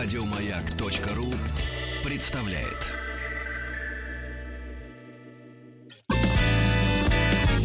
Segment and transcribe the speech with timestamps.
[0.00, 1.26] Радиомаяк.ру
[2.08, 2.86] представляет.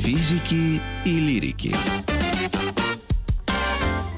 [0.01, 1.75] Физики и лирики.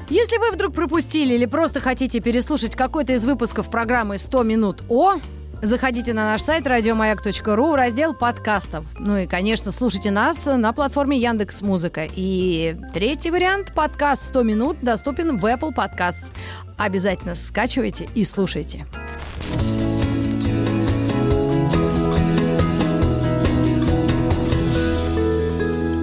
[0.08, 5.16] Если вы вдруг пропустили или просто хотите переслушать какой-то из выпусков программы «100 минут О»,
[5.62, 8.84] Заходите на наш сайт радиомаяк.ру, раздел подкастов.
[8.98, 12.06] Ну и, конечно, слушайте нас на платформе Яндекс Музыка.
[12.14, 16.30] И третий вариант подкаст «100 минут» доступен в Apple Podcasts.
[16.76, 18.86] Обязательно скачивайте и слушайте.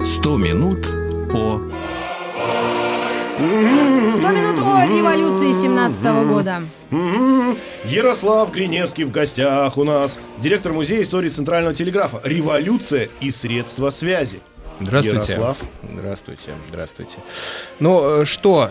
[0.02, 1.73] «100 минут по...»
[3.36, 6.62] «100 минут о революции 17 года».
[7.84, 12.20] Ярослав Гриневский в гостях у нас, директор музея истории Центрального телеграфа.
[12.22, 14.40] Революция и средства связи.
[14.78, 15.32] Здравствуйте.
[15.32, 15.58] Ярослав.
[15.82, 17.16] Здравствуйте, здравствуйте.
[17.80, 18.70] Ну, э, что,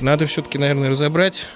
[0.00, 1.46] надо все-таки, наверное, разобрать.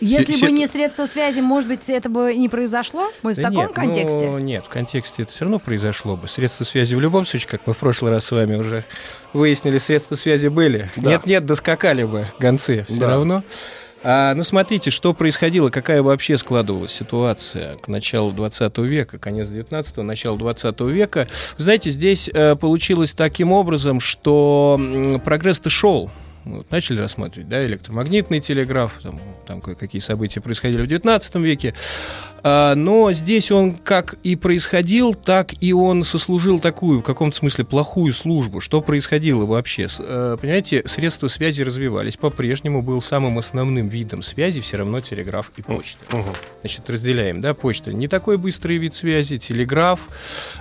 [0.00, 3.10] Если Се- бы не средства связи, может быть, это бы не произошло?
[3.22, 4.26] Мы в Да таком нет, контексте?
[4.26, 6.28] Ну, нет, в контексте это все равно произошло бы.
[6.28, 8.84] Средства связи в любом случае, как мы в прошлый раз с вами уже
[9.32, 10.90] выяснили, средства связи были.
[10.96, 11.12] Да.
[11.12, 13.08] Нет-нет, доскакали бы гонцы все Да.
[13.08, 13.42] равно.
[14.08, 20.02] А, ну, смотрите, что происходило, какая вообще складывалась ситуация к началу 20 века, конец 19-го,
[20.02, 21.26] начало 20 века.
[21.56, 24.78] Вы знаете, здесь э, получилось таким образом, что
[25.24, 26.10] прогресс-то шел.
[26.46, 31.74] Мы Вот, начали рассматривать, да, электромагнитный телеграф, там, там кое-какие события происходили в 19 веке.
[32.48, 37.64] А, но здесь он как и происходил, так и он сослужил такую, в каком-то смысле,
[37.64, 38.60] плохую службу.
[38.60, 39.88] Что происходило вообще?
[39.98, 42.16] Э, Понимаете, средства связи развивались.
[42.16, 45.98] По-прежнему был самым основным видом связи все равно телеграф и почта.
[46.60, 47.92] Значит, разделяем, да, почта.
[47.92, 49.98] Не такой быстрый вид связи, телеграф,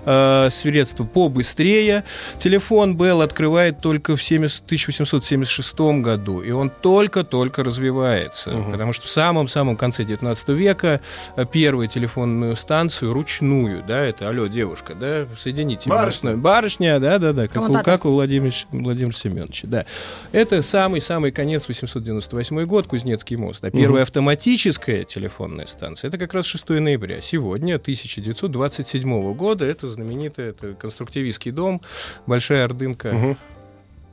[0.06, 2.04] э, средства побыстрее.
[2.40, 9.12] Телефон Bell открывает только в 70 1876 году, и он только-только развивается, потому что в
[9.12, 11.00] самом-самом конце 19 века
[11.36, 11.46] э,
[11.76, 16.30] первую телефонную станцию ручную, да, это, алло, девушка, да, соедините меня Барышня.
[16.30, 16.40] нами.
[16.40, 17.84] Барышня, да-да-да, как, у, Коммутатор.
[17.84, 19.86] как у Владимира, Владимира Семеновича, да.
[20.32, 23.62] Это самый-самый конец 898 год, Кузнецкий мост.
[23.62, 27.20] А первая автоматическая телефонная станция, это как раз 6 ноября.
[27.20, 31.82] Сегодня, 1927 года, это знаменитый это конструктивистский дом,
[32.26, 33.36] Большая Ордынка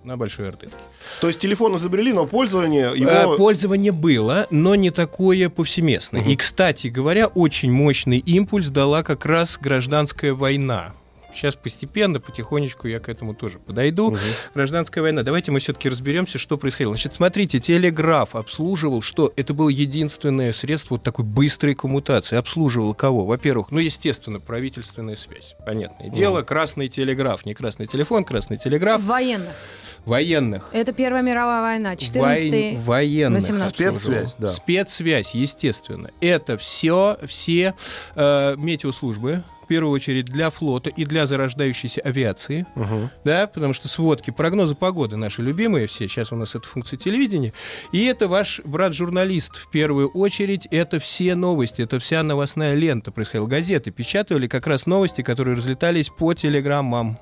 [0.05, 0.77] на Большой Ордынке.
[1.21, 3.37] То есть телефон изобрели, но пользование Э, его...
[3.37, 6.23] Пользование было, но не такое повсеместное.
[6.23, 10.93] И, кстати говоря, очень мощный импульс дала как раз гражданская война.
[11.35, 14.17] Сейчас постепенно, потихонечку я к этому тоже подойду.
[14.55, 15.23] Гражданская война.
[15.23, 16.95] Давайте мы все-таки разберемся, что происходило.
[16.95, 22.37] Значит, смотрите, телеграф обслуживал, что это было единственное средство вот такой быстрой коммутации.
[22.37, 23.25] Обслуживал кого?
[23.25, 25.55] Во-первых, ну, естественно, правительственная связь.
[25.65, 29.03] Понятное дело, красный телеграф, не красный телефон, красный телеграф.
[29.03, 29.55] Военных.
[30.05, 30.69] Военных.
[30.73, 33.75] Это Первая мировая война, 14 Вой- военных 18.
[33.77, 34.49] Спецсвязь, да.
[34.49, 36.11] Спецсвязь, естественно.
[36.21, 37.75] Это все, все
[38.17, 42.67] э, метеослужбы, первую очередь для флота и для зарождающейся авиации,
[43.25, 47.55] да, потому что сводки, прогнозы погоды наши любимые все, сейчас у нас это функция телевидения,
[47.91, 53.47] и это ваш брат-журналист в первую очередь, это все новости, это вся новостная лента происходила.
[53.47, 57.17] Газеты печатали как раз новости, которые разлетались по телеграммам.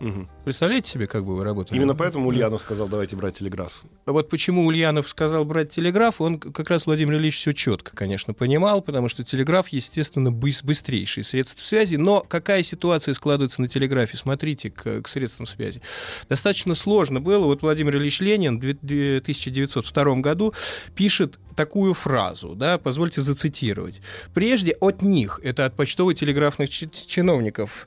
[0.00, 0.28] Мгм.
[0.44, 1.76] Представляете себе, как бы вы работали?
[1.78, 3.84] Именно поэтому Ульянов сказал, давайте брать телеграф.
[4.04, 8.34] А Вот почему Ульянов сказал брать телеграф, он как раз Владимир Ильич все четко, конечно,
[8.34, 11.96] понимал, потому что телеграф, естественно, быс- быстрейшее средство связи.
[11.96, 14.16] Но какая ситуация складывается на телеграфе?
[14.16, 15.80] Смотрите, к, к средствам связи.
[16.28, 17.44] Достаточно сложно было.
[17.46, 20.52] Вот Владимир Ильич Ленин в две- две- 1902 году
[20.94, 24.00] пишет такую фразу, да, позвольте зацитировать.
[24.34, 27.86] Прежде от них, это от почтово-телеграфных чи- чиновников,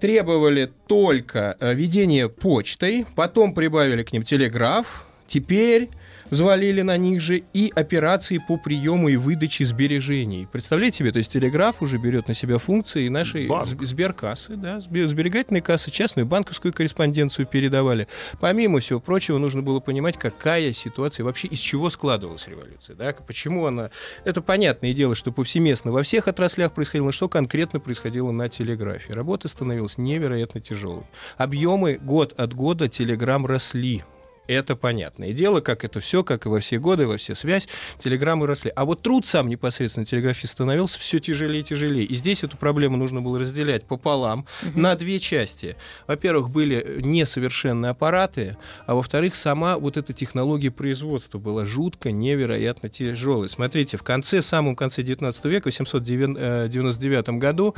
[0.00, 5.88] требовали только э, ведение почтой, потом прибавили к ним телеграф, теперь
[6.30, 10.46] взвалили на них же и операции по приему и выдаче сбережений.
[10.50, 13.66] Представляете себе, то есть телеграф уже берет на себя функции нашей Банк.
[13.68, 18.08] сб- сберкассы, да, сбе- сберегательной кассы, частную банковскую корреспонденцию передавали.
[18.40, 23.66] Помимо всего прочего, нужно было понимать, какая ситуация, вообще из чего складывалась революция, да, почему
[23.66, 23.90] она...
[24.24, 29.12] Это понятное дело, что повсеместно во всех отраслях происходило, но что конкретно происходило на телеграфе.
[29.12, 31.04] Работа становилась невероятно тяжелой.
[31.36, 34.02] Объемы год от года телеграмм росли.
[34.50, 37.68] Это понятное дело, как это все, как и во все годы, во все связь,
[37.98, 38.72] телеграммы росли.
[38.74, 42.04] А вот труд сам непосредственно телеграфист становился все тяжелее и тяжелее.
[42.04, 45.76] И здесь эту проблему нужно было разделять пополам на две части.
[46.08, 48.56] Во-первых, были несовершенные аппараты,
[48.86, 53.48] а во-вторых, сама вот эта технология производства была жутко, невероятно тяжелой.
[53.48, 57.76] Смотрите, в конце, самом конце 19 века, в 799 году,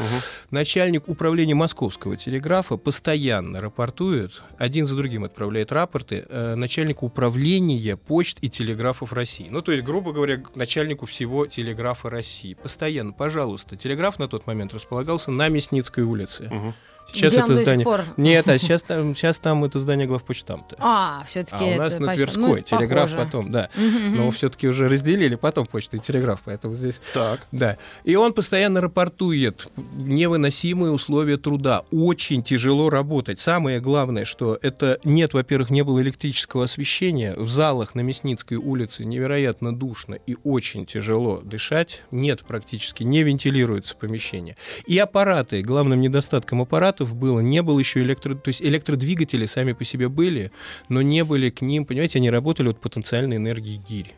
[0.50, 8.38] начальник управления московского телеграфа постоянно рапортует, один за другим отправляет рапорты э, начальнику управления почт
[8.40, 9.48] и телеграфов России.
[9.50, 12.54] Ну, то есть, грубо говоря, начальнику всего телеграфа России.
[12.54, 13.76] Постоянно, пожалуйста.
[13.76, 16.48] Телеграф на тот момент располагался на Мясницкой улице.
[16.50, 16.74] Мгм.
[17.12, 17.84] Сейчас Где это здание.
[17.84, 18.00] пор?
[18.16, 20.76] Нет, а сейчас там, сейчас там это здание главпочтамта.
[20.78, 23.68] А, все-таки А у нас на Тверской телеграф потом, да.
[23.76, 27.40] Но все-таки уже разделили потом почту и телеграф, поэтому здесь Так.
[27.52, 27.76] да.
[28.04, 31.82] И он постоянно рапортует невыносимые условия труда.
[31.90, 33.40] Очень тяжело работать.
[33.40, 37.34] Самое главное, что это нет, во-первых, не было электрического освещения.
[37.36, 42.02] В залах на Мясницкой улице невероятно душно и очень тяжело дышать.
[42.10, 44.56] Нет практически, не вентилируется помещение.
[44.86, 45.62] И аппараты.
[45.62, 46.60] Главным недостатком
[47.02, 48.34] аппаратов было, не было еще электро...
[48.34, 50.50] То есть электродвигатели сами по себе были,
[50.88, 54.14] но не были к ним, понимаете, они работали от потенциальной энергии гирь.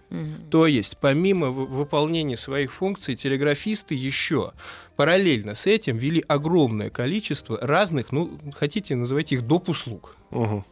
[0.51, 4.53] То есть, помимо вы- выполнения своих функций, телеграфисты еще
[4.97, 9.69] параллельно с этим вели огромное количество разных, ну, хотите, называйте их доп.
[9.69, 10.17] услуг.
[10.31, 10.65] Мгм.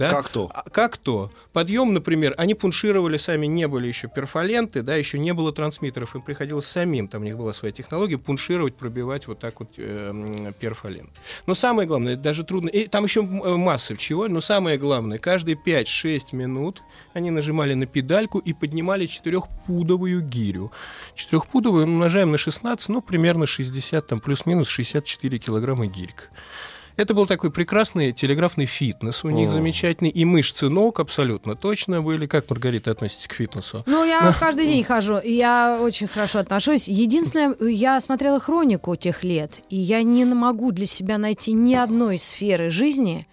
[0.00, 0.10] Да?
[0.10, 0.50] Как то?
[0.54, 1.30] А Как то?
[1.52, 6.22] Подъем, например, они пуншировали сами, не были еще перфоленты, да, еще не было трансмиттеров, им
[6.22, 11.10] приходилось самим, там у них была своя технология, пуншировать, пробивать вот так вот э, перфолент.
[11.46, 13.24] Но самое главное, даже трудно, и там еще э,
[13.56, 16.82] масса чего, но самое главное, каждые 5-6 минут
[17.12, 20.72] они нажимали на педальку и поднимали четырехпудовую гирю.
[21.14, 26.24] Четырехпудовую умножаем на 16, ну, примерно 60, там, плюс-минус 64 килограмма гирька.
[27.00, 29.52] Это был такой прекрасный телеграфный фитнес у них О.
[29.52, 32.26] замечательный, и мышцы ног абсолютно точно были.
[32.26, 33.82] Как, Маргарита, относитесь к фитнесу?
[33.86, 36.88] Ну, я каждый день хожу, и я очень хорошо отношусь.
[36.88, 42.18] Единственное, я смотрела хронику тех лет, и я не могу для себя найти ни одной
[42.18, 43.26] сферы жизни,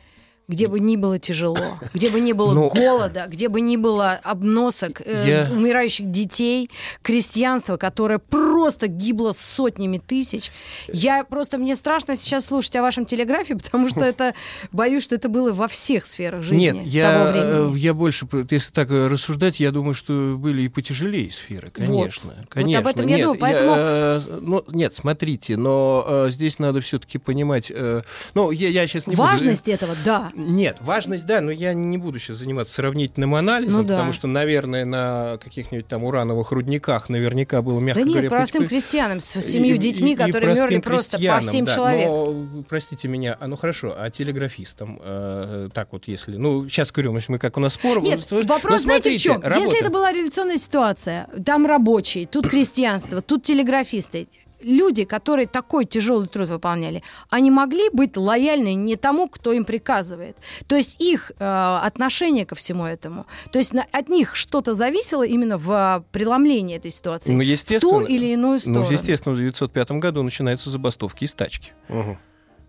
[0.49, 1.57] где бы ни было тяжело,
[1.93, 6.69] где бы ни было Ну, голода, где бы ни было обносок, э, Я- умирающих детей,
[7.01, 10.51] крестьянство, которое просто гибло сотнями тысяч.
[10.87, 14.33] Я просто, мне страшно сейчас слушать о вашем телеграфе, потому что это,
[14.71, 17.75] боюсь, что это было во всех сферах жизни Нет, того я, времени.
[17.75, 22.33] э, я больше, если так э, рассуждать, я думаю, что были и потяжелее сферы, конечно.
[22.37, 22.79] Вот конечно.
[22.79, 27.17] об этом я нет, думаю, поэтому- э, ну, нет, смотрите, но э, здесь надо все-таки
[27.17, 27.69] понимать...
[27.69, 28.01] э,
[28.33, 30.31] ну, я, я сейчас не буду- Важность этого, да.
[30.39, 33.95] Нет, важность, да, но я не буду сейчас заниматься сравнительным анализом, Ну да.
[33.95, 38.61] потому что, наверное, на каких-нибудь там урановых рудниках наверняка было, мягко Да нет, говоря, простым
[38.61, 38.81] потеплее.
[38.81, 41.75] крестьянам с семью И- детьми, и- и которые простым мерли просто по 7 да.
[41.75, 42.05] человек.
[42.07, 47.13] Но, простите меня, а ну хорошо, а телеграфистам, э, так вот если, ну сейчас говорю,
[47.27, 48.01] мы- как у нас спор.
[48.01, 49.41] Нет, вот, вопрос, ну, знаете, в смотрите, чем?
[49.41, 49.59] работа.
[49.59, 54.27] Если это была революционная ситуация, там рабочие, тут крестьянство, тут телеграфисты,
[54.61, 60.37] люди, которые такой тяжелый труд выполняли, они могли быть лояльны не тому, кто им приказывает.
[60.67, 65.25] То есть их э, отношение ко всему этому, то есть на- от них что-то зависело
[65.25, 67.31] именно в э, преломлении этой ситуации.
[67.31, 68.05] Ну, в ту естественно.
[68.05, 68.85] или иную сторону.
[68.85, 71.71] Ну, естественно, в 1905 году начинаются забастовки и стачки.
[71.89, 72.17] Мгм.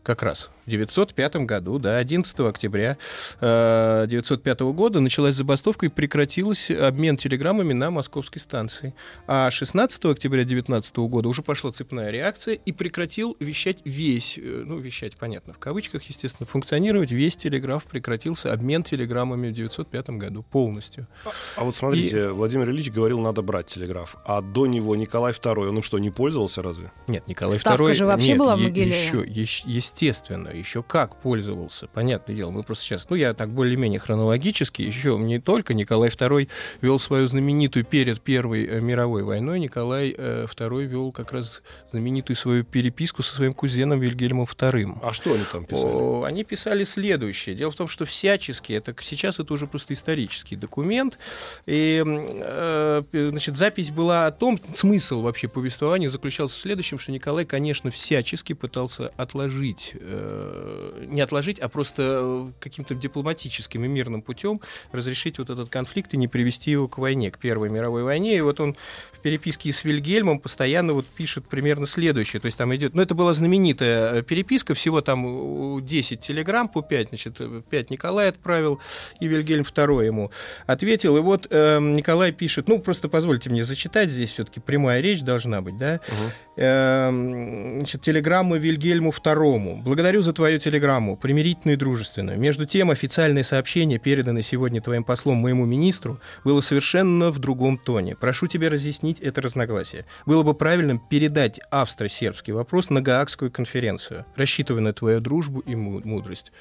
[0.08, 2.96] Как раз в 905 году, да, 11 октября
[3.42, 8.94] э, 905 года началась забастовка и прекратился обмен телеграммами на московской станции.
[9.26, 14.78] А 16 октября 19 года уже пошла цепная реакция и прекратил вещать весь, э, ну,
[14.78, 21.06] вещать, понятно, в кавычках, естественно, функционировать весь телеграф, прекратился обмен телеграммами в 905 году полностью.
[21.56, 24.16] А вот смотрите, Владимир Ильич говорил, надо брать телеграф.
[24.24, 26.90] А до него Николай II, он им что, не пользовался разве?
[27.08, 27.92] Нет, Николай Ставка II...
[27.92, 28.90] же вообще нет, была в Могилеве.
[28.90, 29.66] Еще, ещ-
[29.98, 31.88] естественно, еще как пользовался.
[31.88, 33.10] Понятное дело, мы просто сейчас...
[33.10, 34.82] Ну, я так более-менее хронологически.
[34.82, 36.48] Еще не только Николай II
[36.80, 42.36] вел свою знаменитую перед Первой э, мировой войной, Николай э, II вел как раз знаменитую
[42.36, 44.98] свою переписку со своим кузеном Вильгельмом II.
[45.02, 46.24] А что они там писали?
[46.26, 47.56] Они писали следующее.
[47.56, 51.18] Дело в том, что всячески, это сейчас это уже просто исторический документ,
[51.66, 57.44] и э, значит, запись была о том, смысл вообще повествования заключался в следующем, что Николай,
[57.44, 64.60] конечно, всячески пытался отложить, э, не отложить, а просто э, каким-то дипломатическим и мирным путем
[64.92, 68.36] разрешить вот этот конфликт и не привести его к войне, к Первой мировой войне.
[68.36, 68.76] И вот он
[69.12, 72.40] в переписке с Вильгельмом постоянно вот пишет примерно следующее.
[72.40, 76.68] То есть там идет, ну это была знаменитая э, переписка, всего там э, 10 телеграмм
[76.68, 78.80] по 5, значит, 5 Николай отправил,
[79.20, 80.30] и Вильгельм II ему
[80.66, 81.16] ответил.
[81.16, 85.60] И вот э, Николай пишет, ну просто позвольте мне зачитать, здесь все-таки прямая речь должна
[85.60, 85.94] быть, да?
[85.94, 89.82] Эм, значит, телеграмма Вильгельму II.
[89.82, 92.38] Благодарю за твою телеграмму, примирительную и дружественную.
[92.38, 98.16] Между тем, официальное сообщение, переданное сегодня твоим послом моему министру, было совершенно в другом тоне.
[98.16, 100.04] Прошу тебя разъяснить это разногласие.
[100.26, 106.00] Было бы правильным передать австро-сербский вопрос на Гаагскую конференцию, рассчитывая на твою дружбу и му-
[106.04, 106.52] мудрость.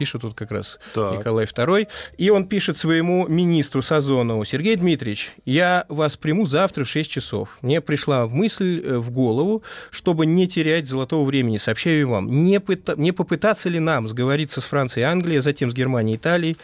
[0.00, 1.18] Пишет тут как раз Так.
[1.18, 1.86] Николай II.
[2.18, 7.58] И он пишет своему министру Сазонову, Сергей Дмитриевич, я вас приму завтра в 6 часов.
[7.62, 11.58] Мне пришла в мысль, э, в голову, голову, чтобы не терять золотого времени.
[11.58, 15.70] Сообщаю вам, не, пыта- не попытаться ли нам сговориться с Францией и Англией, а затем
[15.70, 16.56] с Германией и Италией,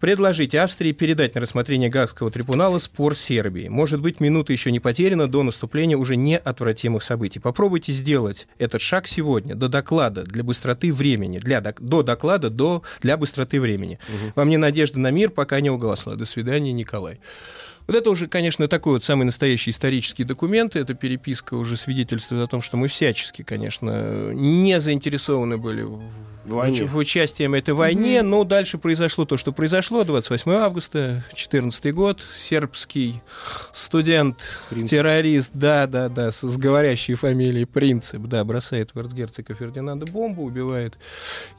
[0.00, 3.68] предложить Австрии передать на рассмотрение Гаагского трибунала спор Сербии.
[3.68, 7.38] Может быть, минута еще не потеряна до наступления уже неотвратимых событий.
[7.38, 13.16] Попробуйте сделать этот шаг сегодня, до доклада, для быстроты времени, для, до доклада, до, для
[13.16, 13.98] быстроты времени.
[14.08, 14.32] Угу.
[14.36, 16.16] Вам не надежда на мир, пока не угасла.
[16.16, 17.20] До свидания, Николай.
[17.90, 20.76] Вот это уже, конечно, такой вот самый настоящий исторический документ.
[20.76, 26.00] Эта переписка уже свидетельствует о том, что мы всячески, конечно, не заинтересованы были в,
[26.44, 26.84] войне.
[26.84, 28.18] в участии этой войне.
[28.18, 28.22] Mm-hmm.
[28.22, 30.04] Но дальше произошло то, что произошло.
[30.04, 32.20] 28 августа 2014 год.
[32.36, 33.22] Сербский
[33.72, 34.90] студент, Принцип.
[34.90, 40.44] террорист, да, да, да, с, с говорящей фамилией Принцип, да, бросает в эрцгерцога Фердинанда бомбу,
[40.44, 40.96] убивает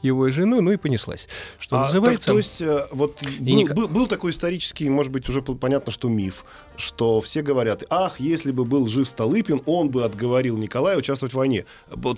[0.00, 1.28] его и жену, ну и понеслась.
[1.58, 2.28] Что а, называется.
[2.28, 6.08] Так, то есть, э, вот был, был, был такой исторический, может быть, уже понятно, что
[6.08, 6.44] мир миф,
[6.76, 11.36] что все говорят, ах, если бы был жив Столыпин, он бы отговорил Николая участвовать в
[11.36, 11.64] войне.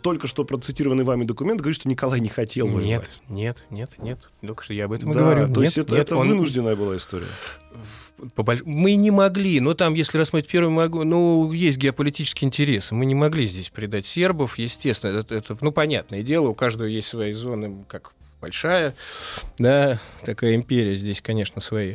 [0.02, 3.20] Только что процитированный вами документ говорит, что Николай не хотел нет, воевать.
[3.28, 5.52] Нет, нет, нет, только что я об этом да, говорю.
[5.52, 6.28] То нет, есть это, нет, это он...
[6.28, 7.26] вынужденная была история
[8.64, 13.44] мы не могли, но там, если рассмотреть первый, ну, есть геополитические интересы, мы не могли
[13.44, 18.12] здесь предать сербов, естественно, это, это ну, понятное дело, у каждого есть свои зоны, как
[18.40, 18.94] большая,
[19.58, 21.94] да, такая империя, здесь, конечно, свои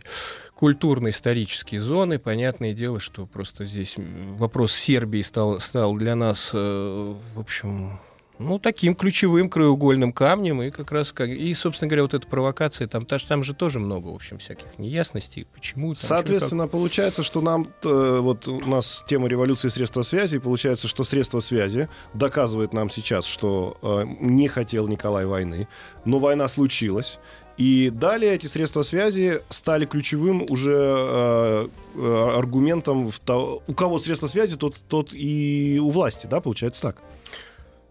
[0.60, 2.20] культурно-исторические зоны.
[2.20, 7.98] Понятное дело, что просто здесь вопрос Сербии стал, стал для нас, э, в общем,
[8.40, 12.90] ну, таким ключевым краеугольным камнем, и как раз, как, и, собственно говоря, вот эта провокация,
[12.90, 15.94] там, там же тоже много, в общем, всяких неясностей, почему.
[15.94, 20.90] Там, Соответственно, что, получается, что нам, э, вот у нас тема революции средства связи, получается,
[20.90, 25.70] что средства связи доказывает нам сейчас, что э, не хотел Николай войны,
[26.04, 27.20] но война случилась,
[27.60, 34.00] и далее эти средства связи стали ключевым уже э, э, аргументом, в то, у кого
[34.00, 37.02] средства связи, тот, тот и у власти, да, получается так.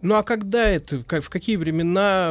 [0.01, 2.31] Ну а когда это, как, в какие времена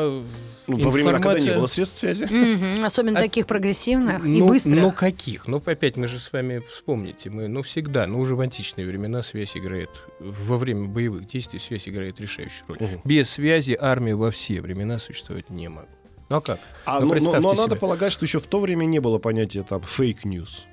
[0.65, 2.24] ну, Во времена, когда не было средств связи?
[2.24, 4.75] Mm-hmm, особенно а, таких прогрессивных ну, и быстрых.
[4.75, 5.48] Ну каких?
[5.48, 9.22] Ну опять мы же с вами вспомните, мы, ну всегда, ну уже в античные времена
[9.22, 9.89] связь играет,
[10.20, 12.77] во время боевых действий связь играет решающую роль.
[12.77, 13.00] Uh-huh.
[13.03, 15.96] Без связи армия во все времена существовать не могла.
[16.29, 16.60] Ну а как?
[16.86, 19.63] А, ну, но, но, но надо полагать, что еще в то время не было понятия
[19.63, 20.65] там fake news.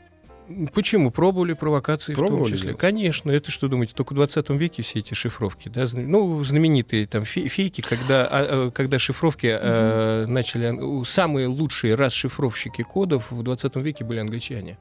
[0.75, 1.11] Почему?
[1.11, 2.75] Пробовали провокации Пробовали в том числе.
[2.75, 3.31] Конечно.
[3.31, 5.87] Это что думаете, только в 20 веке все эти шифровки, да?
[5.95, 10.27] Ну, знаменитые там фейки, когда, а, а, когда шифровки mm-hmm.
[10.27, 11.05] начали...
[11.05, 14.77] Самые лучшие расшифровщики кодов в 20 веке были англичане.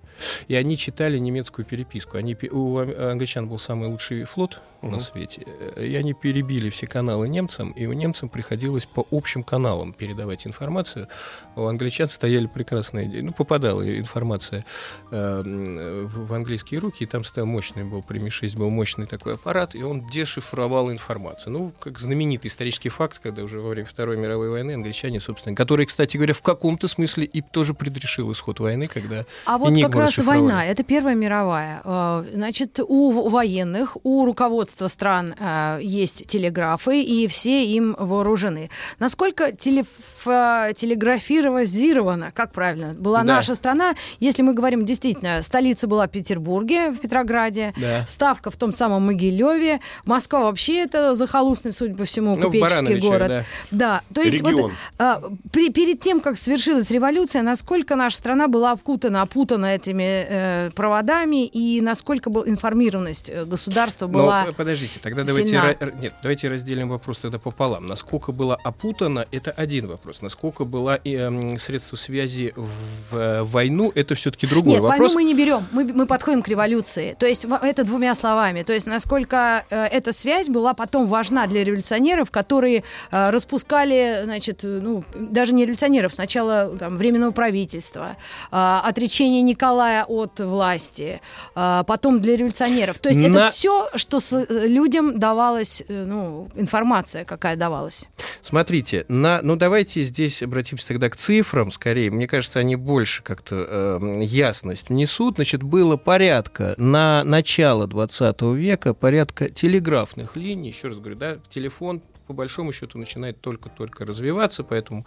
[0.47, 2.17] И они читали немецкую переписку.
[2.17, 4.95] Они, у англичан был самый лучший флот угу.
[4.95, 5.45] на свете.
[5.77, 11.07] И они перебили все каналы немцам, и у немцам приходилось по общим каналам передавать информацию.
[11.55, 13.23] У англичан стояли прекрасные...
[13.23, 14.65] Ну, попадала информация
[15.11, 19.75] э, в английские руки, и там стоял мощный был, при Ми-6 был мощный такой аппарат,
[19.75, 21.53] и он дешифровал информацию.
[21.53, 25.87] Ну, как знаменитый исторический факт, когда уже во время Второй мировой войны англичане, собственно, которые,
[25.87, 30.17] кстати говоря, в каком-то смысле и тоже предрешил исход войны, когда А вот как раз
[30.19, 31.81] война, это Первая мировая.
[31.83, 38.69] Э, значит, у военных, у руководства руководства стран э, есть телеграфы, и все им вооружены.
[38.99, 39.87] Насколько телеф...
[40.23, 43.35] телеграфировано, как правильно, была да.
[43.35, 48.05] наша страна, если мы говорим действительно, столица была в Петербурге, в Петрограде, да.
[48.07, 53.27] ставка в том самом Могилеве, Москва вообще это захолустный, судя по всему, ну, купеческий город.
[53.27, 53.43] Да.
[53.71, 54.61] да, то есть Регион.
[54.61, 60.25] вот э, при, перед тем, как свершилась революция, насколько наша страна была окутана, опутана этими
[60.29, 64.45] э, проводами, и насколько была информированность э, государства была...
[64.45, 67.87] Но, подождите, тогда давайте, нет, давайте разделим вопрос тогда пополам.
[67.87, 70.21] Насколько было опутано, это один вопрос.
[70.21, 74.99] Насколько была э, средства связи в э, войну, это все-таки другой нет, вопрос.
[74.99, 77.15] войну мы не берем, мы, мы подходим к революции.
[77.19, 78.63] То есть это двумя словами.
[78.63, 84.61] То есть насколько э, эта связь была потом важна для революционеров, которые э, распускали, значит,
[84.63, 88.15] ну, даже не революционеров, сначала там, временного правительства,
[88.51, 91.21] э, отречение Николая от власти,
[91.55, 92.99] э, потом для революционеров.
[92.99, 93.39] То есть На...
[93.39, 94.31] это все, что с,
[94.65, 98.07] людям давалась, э, ну, информация какая давалась?
[98.41, 102.11] Смотрите, на, ну давайте здесь обратимся тогда к цифрам скорее.
[102.11, 105.35] Мне кажется, они больше как-то э, ясность внесут.
[105.35, 110.69] Значит, было порядка на начало 20 века, порядка телеграфных линий.
[110.69, 115.05] Еще раз говорю, да, телефон по большому счету начинает только-только развиваться, поэтому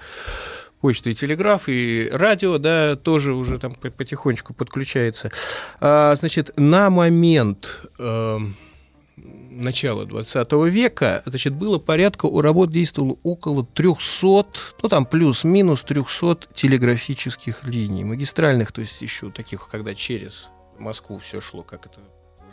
[0.80, 5.30] почта и телеграф, и радио, да, тоже уже там потихонечку подключается.
[5.80, 7.88] А, значит, на момент...
[7.98, 8.38] Э,
[9.56, 14.46] начала 20 века, значит, было порядка, у работ действовало около 300,
[14.82, 21.40] ну там плюс-минус 300 телеграфических линий, магистральных, то есть еще таких, когда через Москву все
[21.40, 22.00] шло, как это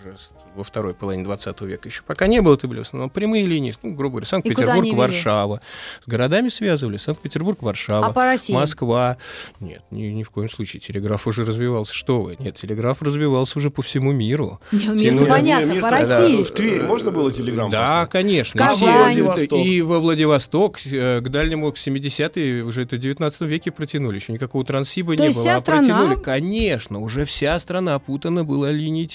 [0.05, 0.15] уже
[0.55, 3.73] во второй половине 20 века еще пока не было, это были в основном прямые линии,
[3.81, 4.93] ну, грубо говоря, Санкт-Петербург?
[4.93, 5.61] Варшава.
[6.05, 8.05] С городами связывали Санкт-Петербург, Варшава.
[8.07, 8.53] А по России?
[8.53, 9.17] Москва.
[9.59, 10.79] Нет, ни, ни в коем случае.
[10.81, 11.93] Телеграф уже развивался.
[11.93, 12.35] Что вы?
[12.39, 14.59] Нет, телеграф развивался уже по всему миру.
[14.71, 16.43] Не, мир Тянули- понятно, Мир- по России.
[16.43, 18.09] В Тверь можно было телеграмму Да, послать?
[18.11, 18.67] конечно.
[18.67, 19.03] В И все- Казань.
[19.05, 19.59] Владивосток.
[19.65, 24.15] И во Владивосток, э, к дальнему, к 70-е, уже это в 19 веке протянули.
[24.15, 25.43] Еще никакого трансиба То не есть было.
[25.45, 26.15] вся а страна- протянули.
[26.21, 29.07] Конечно, уже вся страна опутана была линией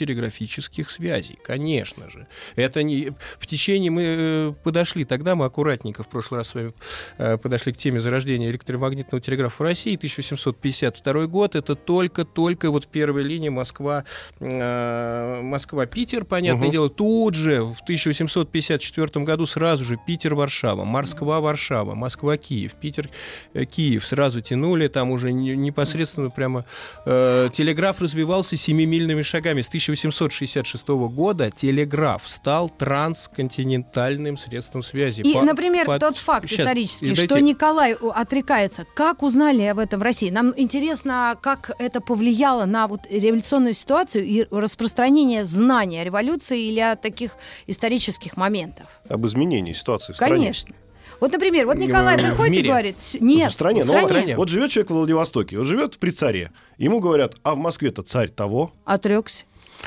[0.78, 1.38] телеграфических связей.
[1.42, 2.26] Конечно же.
[2.56, 3.12] Это не...
[3.38, 6.72] В течение мы э, подошли, тогда мы аккуратненько в прошлый раз с вами
[7.18, 11.56] э, подошли к теме зарождения электромагнитного телеграфа в России, 1852 год.
[11.56, 14.04] Это только-только вот первая линия Москва,
[14.40, 16.72] э, Москва-Питер, понятное Мгм.
[16.72, 16.88] дело.
[16.88, 25.32] Тут же в 1854 году сразу же Питер-Варшава, Москва-Варшава, Москва-Киев, Питер-Киев сразу тянули, там уже
[25.32, 26.64] не- непосредственно прямо
[27.06, 29.62] э, телеграф развивался семимильными шагами.
[29.62, 30.67] С 1866
[31.08, 35.22] года телеграф стал трансконтинентальным средством связи.
[35.22, 38.84] И, По- например, по- тот факт Щас, исторический, дайте- что Николай у- отрекается.
[38.94, 40.30] Как узнали об этом в России?
[40.30, 46.80] Нам интересно, как это повлияло на вот революционную ситуацию и распространение знания о революции или
[46.80, 47.32] о таких
[47.66, 48.86] исторических моментах.
[49.08, 50.34] Об изменении ситуации в стране.
[50.36, 50.74] Конечно.
[51.20, 53.82] Вот, например, вот Николай В приходит и говорит, «С- нет, в стране.
[53.82, 54.08] в Ну, стране.
[54.08, 54.36] стране.
[54.36, 56.52] Вот живет человек в Владивостоке, вот живет при царе.
[56.76, 58.70] Ему говорят, а в Москве-то царь того.
[58.84, 59.44] отрекся.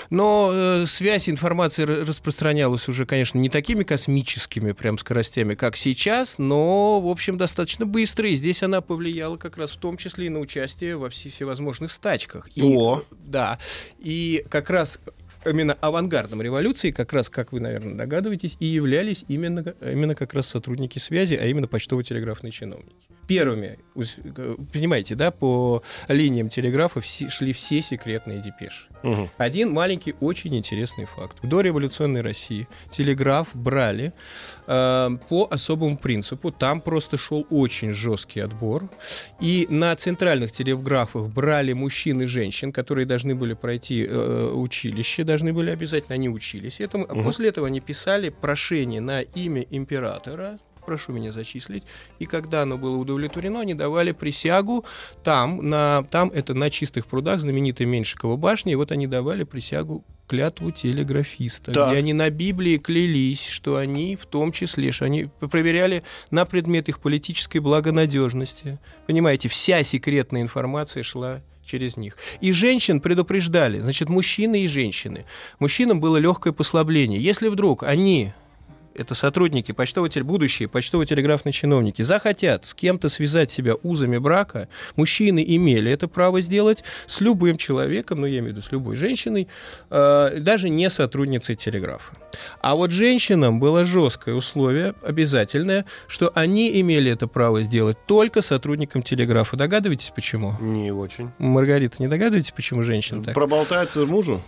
[0.10, 6.38] Но э, связь информации ра- распространялась уже, конечно, не такими космическими прям скоростями, как сейчас,
[6.38, 8.29] но, в общем, достаточно быстро.
[8.29, 11.91] И здесь она повлияла как раз в том числе и на участие во все- всевозможных
[11.91, 12.50] стачках.
[12.55, 13.03] И, О.
[13.25, 13.60] Да.
[14.00, 15.00] И как раз
[15.45, 20.48] именно авангардом революции, как раз, как вы, наверное, догадываетесь, и являлись именно, именно как раз
[20.48, 23.07] сотрудники связи, а именно почтово-телеграфные чиновники.
[23.35, 28.88] Первыми, э, понимаете, да, по линиям телеграфа все- шли все секретные депеши.
[29.03, 29.29] Мгм.
[29.38, 31.38] Один маленький, очень интересный факт.
[31.41, 34.11] В дореволюционной России телеграф брали
[34.67, 36.51] э, по особому принципу.
[36.51, 38.89] Там просто шел очень жесткий отбор.
[39.39, 45.51] И на центральных телеграфах брали мужчин и женщин, которые должны были пройти э, училище, должны
[45.53, 47.05] были обязательно, они учились этому.
[47.09, 47.24] А Мгм.
[47.24, 51.83] после этого они писали прошение на имя императора, прошу меня зачислить.
[52.20, 54.85] И когда оно было удовлетворено, они давали присягу
[55.24, 60.03] там, на, там это на чистых прудах, знаменитая Меньшикова башня, и вот они давали присягу
[60.27, 61.89] клятву телеграфиста, Так.
[61.89, 66.87] где они на Библии клялись, что они в том числе, что они проверяли на предмет
[66.87, 68.79] их политической благонадежности.
[69.07, 72.17] Понимаете, вся секретная информация шла через них.
[72.39, 75.25] И женщин предупреждали, значит, мужчины и женщины.
[75.59, 77.22] Мужчинам было легкое послабление.
[77.22, 78.31] Если вдруг они
[78.96, 85.92] это сотрудники, почтово будущие почтово-телеграфные чиновники, захотят с кем-то связать себя узами брака, мужчины имели
[85.92, 89.48] это право сделать с любым человеком, ну, я имею в виду с любой женщиной,
[89.90, 92.16] э, даже не сотрудницей телеграфа.
[92.62, 99.04] А вот женщинам было жесткое условие, обязательное, что они имели это право сделать только сотрудникам
[99.04, 99.58] телеграфа.
[99.58, 100.56] Догадываетесь, почему?
[100.60, 101.32] Не очень.
[101.38, 103.34] Маргарита, не догадываетесь, почему женщина так?
[103.34, 104.42] Проболтается мужу?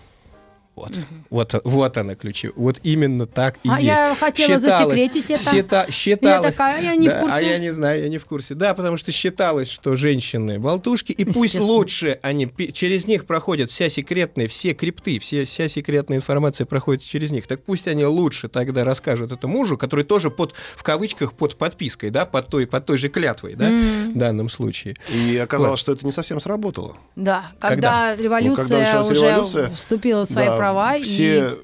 [0.76, 0.92] Вот.
[1.30, 2.50] Вот, вот она ключи.
[2.56, 3.86] Вот именно так и А есть.
[3.86, 5.40] я хотела засекретить это.
[5.44, 7.36] счита- считалось, Я такая, я не в Да, курсе.
[7.36, 8.56] А я не знаю, я не в курсе.
[8.56, 13.88] Да, потому что считалось, что женщины болтушки, и пусть лучше они через них проходят вся
[13.90, 17.46] секретная, все крипты, все, вся секретная информация проходит через них.
[17.46, 22.10] Так пусть они лучше тогда расскажут это мужу, который тоже под, в кавычках, под подпиской,
[22.10, 24.14] да, под той, под той же клятвой, да, М.
[24.14, 24.96] в данном случае.
[25.14, 25.80] И оказалось, Вот.
[25.80, 26.98] что это не совсем сработало.
[27.16, 28.14] Да, Когда?
[28.14, 30.96] когда, революция Ну, когда уже революция, вступила в свои Да, права.
[30.98, 31.58] и- Все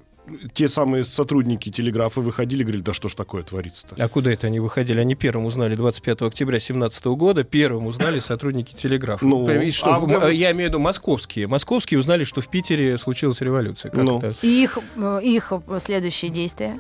[0.53, 3.95] те самые сотрудники телеграфа выходили и говорили, да что ж такое творится-то?
[4.03, 4.99] А куда это они выходили?
[4.99, 9.25] Они первым узнали 25 октября 2017 года, первым узнали сотрудники телеграфа.
[9.25, 11.47] Ну, И что, а в- я имею в виду московские.
[11.47, 13.89] Московские узнали, что в Питере случилась революция.
[13.91, 14.19] Как Ну.
[14.19, 14.35] это?
[14.43, 16.79] И их, э, их следующие действия.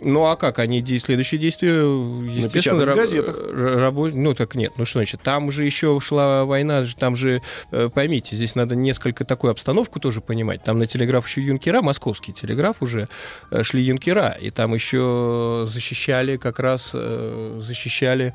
[0.00, 3.36] Ну а как они следующие действия, естественно, газетах.
[3.50, 5.20] рабо- Ну так нет, ну что значит?
[5.22, 10.20] Там же еще шла война, там же э, поймите, здесь надо несколько такую обстановку тоже
[10.20, 10.62] понимать.
[10.62, 13.08] Там на телеграф еще юнкера, московский телеграф уже
[13.50, 18.34] э, шли юнкера, и там еще защищали как раз э, защищали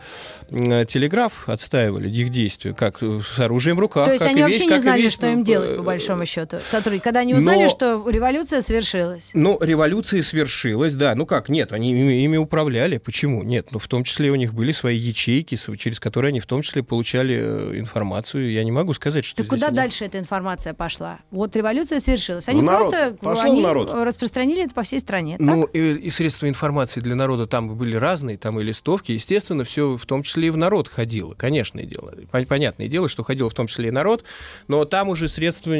[0.49, 4.05] телеграф, отстаивали их действия, как с оружием в руках.
[4.05, 5.83] То есть как они и вообще весь- не знали, весь, что ну, им делать, по
[5.83, 7.03] большому счету, сотрудники.
[7.03, 9.29] Когда они узнали, но- что революция свершилась.
[9.33, 11.15] Ну, революция свершилась, да.
[11.15, 12.97] Ну как, нет, они ими, управляли.
[12.97, 13.43] Почему?
[13.43, 16.61] Нет, ну в том числе у них были свои ячейки, через которые они в том
[16.61, 18.51] числе получали э, информацию.
[18.51, 21.19] Я не могу сказать, что Так здесь куда они- дальше эта информация пошла?
[21.31, 22.49] Вот революция свершилась.
[22.49, 22.89] Они В народ.
[22.91, 23.93] просто Пошла они народ.
[23.93, 25.37] распространили это по всей стране.
[25.39, 29.11] Ну, и, и средства информации для народа там были разные, там и листовки.
[29.13, 32.13] Естественно, все в том числе и в народ ходило, конечное дело.
[32.31, 34.23] Пон- Понятное дело, что ходило в том числе и народ,
[34.67, 35.73] но там уже средства,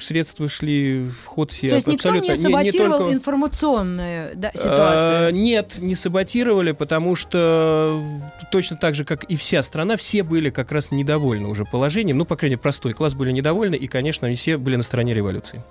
[0.00, 2.32] средства шли в ход все То есть никто абсолютно...
[2.32, 4.50] не саботировал только- информационную да,
[4.82, 5.34] А, ситуацию.
[5.42, 8.02] Нет, не саботировали, потому что
[8.50, 12.18] точно так же, как и вся страна, все были как раз недовольны уже положением.
[12.18, 15.14] Ну, по крайней мере, простой класс были недовольны, и, конечно, они все были на стороне
[15.14, 15.62] революции.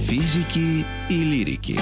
[0.00, 1.80] Физики и лирики.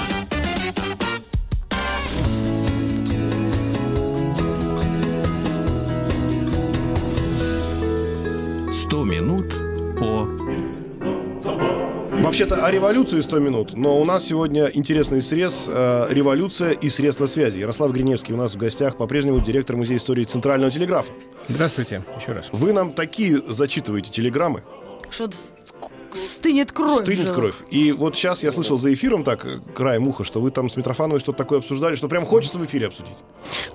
[8.71, 9.53] Сто минут
[9.97, 10.27] по
[12.33, 17.27] Вообще-то о революции 100 минут, но у нас сегодня интересный срез э, «Революция и средства
[17.27, 17.59] связи».
[17.59, 21.13] Ярослав Гриневский у нас в гостях, по-прежнему директор Музея истории Центрального телеграфа.
[21.47, 22.49] Здравствуйте, еще раз.
[22.51, 24.63] Вы нам такие зачитываете телеграммы,
[25.11, 25.37] Что-то
[26.43, 27.03] стынет кровь.
[27.03, 27.35] стынет жилах.
[27.35, 27.55] кровь.
[27.69, 30.75] И вот сейчас я слышал за эфиром так, э, краем уха, что вы там с
[30.75, 33.13] Митрофановой что-то такое обсуждали, что прям хочется в эфире обсудить.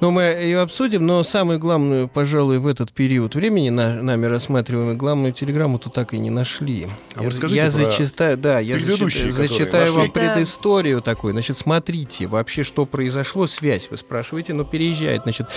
[0.01, 4.97] Ну, мы ее обсудим, но самое главное, пожалуй, в этот период времени на, нами рассматриваемую
[4.97, 6.89] главную телеграмму-то так и не нашли.
[7.15, 11.33] А вы я расскажите я про зачитаю, да, я предыдущие, зачитаю, зачитаю вам предысторию такую.
[11.33, 15.23] Значит, смотрите, вообще, что произошло, связь, вы спрашиваете, но переезжает.
[15.23, 15.49] Значит,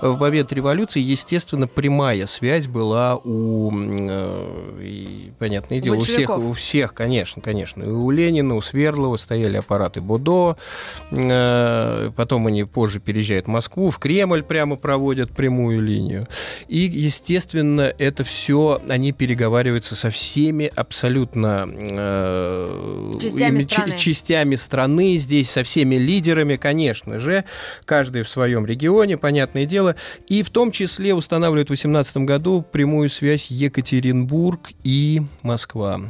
[0.00, 6.54] в момент революции, естественно, прямая связь была у, э, и, понятное дело, у всех, у
[6.60, 7.82] всех, конечно, конечно.
[7.82, 10.56] И у Ленина, у Свердлова стояли аппараты Будо,
[11.10, 16.26] э, потом они позже переезжают в Москву, в Кремль прямо проводят прямую линию.
[16.68, 23.96] И, естественно, это все, они переговариваются со всеми абсолютно э, Частями ими- страны.
[23.98, 27.44] частями страны, здесь со всеми лидерами, конечно же,
[27.84, 29.96] каждый в своем регионе, понятное дело,
[30.28, 36.00] и в том числе устанавливают в 18 году прямую связь Екатеринбург и Москва.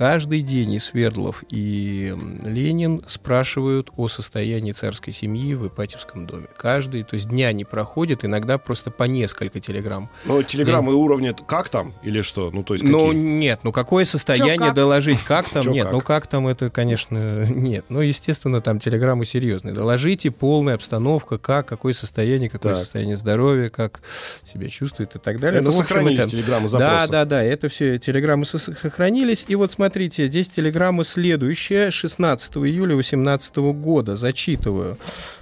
[0.00, 6.48] Каждый день и Свердлов, и Ленин спрашивают о состоянии царской семьи в Ипатьевском доме.
[6.58, 10.10] Каждый, то есть дня не проходит, иногда просто по несколько телеграмм.
[10.26, 12.50] Но телеграммы уровня «как там?» или что?
[12.50, 13.22] Ну, то есть Ну, какие?
[13.22, 14.74] нет, ну какое состояние как?
[14.74, 15.22] доложить?
[15.22, 15.62] Как там?
[15.64, 15.92] Чё Нет, как?
[15.94, 17.86] ну как там это, конечно, нет.
[17.88, 19.72] Ну, естественно, там телеграммы серьезные.
[19.72, 22.82] Доложите полная обстановка, как, какое состояние, какое Так.
[22.82, 24.02] состояние здоровья, как
[24.44, 25.60] себя чувствует и так далее.
[25.62, 27.12] Это Ну, в общем, сохранились это- телеграммы Да, запроса.
[27.12, 29.46] да, да, это все телеграммы со- сохранились.
[29.48, 29.85] И вот смотрите,
[30.26, 34.98] здесь телеграмма следующая, 16 июля 2018 года, зачитываю.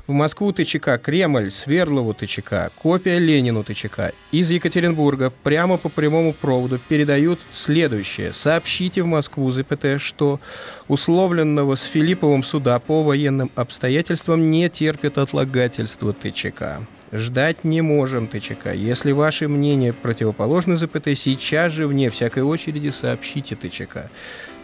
[0.07, 4.13] В Москву ТЧК, Кремль, Свердлову ТЧК, копия Ленину ТЧК.
[4.33, 8.33] Из Екатеринбурга прямо по прямому проводу передают следующее.
[8.33, 10.41] Сообщите в Москву, ЗПТ, что
[10.89, 16.81] условленного с Филипповым суда по военным обстоятельствам не терпит отлагательства ТЧК.
[17.15, 18.73] Ждать не можем ТЧК.
[18.73, 24.11] Если ваши мнения противоположны ЗПТ, сейчас же вне всякой очереди сообщите ТЧК.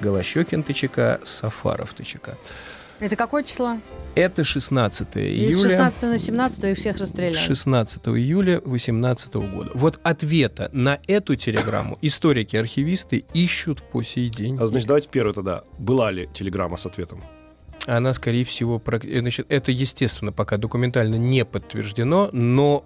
[0.01, 2.37] Голощекин ТЧК, Сафаров ТЧК.
[2.99, 3.79] Это какое число?
[4.17, 5.71] Это 16 Из июля.
[5.71, 7.37] 16 на 17 их всех расстреляли.
[7.37, 9.71] 16 июля 2018 года.
[9.75, 14.59] Вот ответа на эту телеграмму историки-архивисты ищут по сей день.
[14.61, 15.63] А, значит, давайте первое тогда.
[15.79, 17.23] Была ли телеграмма с ответом?
[17.97, 22.85] Она, скорее всего, э, значит, это, естественно, пока документально не подтверждено, но...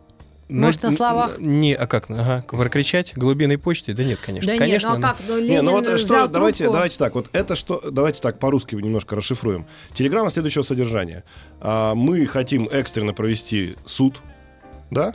[0.49, 1.39] Может, на словах?
[1.39, 2.11] Не, а как?
[2.11, 3.13] Ага, прокричать?
[3.15, 3.93] Голубиной почте?
[3.93, 4.51] Да нет, конечно.
[4.53, 5.27] Да конечно, нет, ну а она- как?
[5.29, 8.39] Ну, Не, Ленин ну вот взял что, давайте, давайте так, вот это что, давайте так
[8.39, 9.67] по-русски немножко расшифруем.
[9.93, 11.25] Телеграмма следующего содержания.
[11.61, 14.23] А, мы хотим экстренно провести суд,
[14.91, 15.15] да?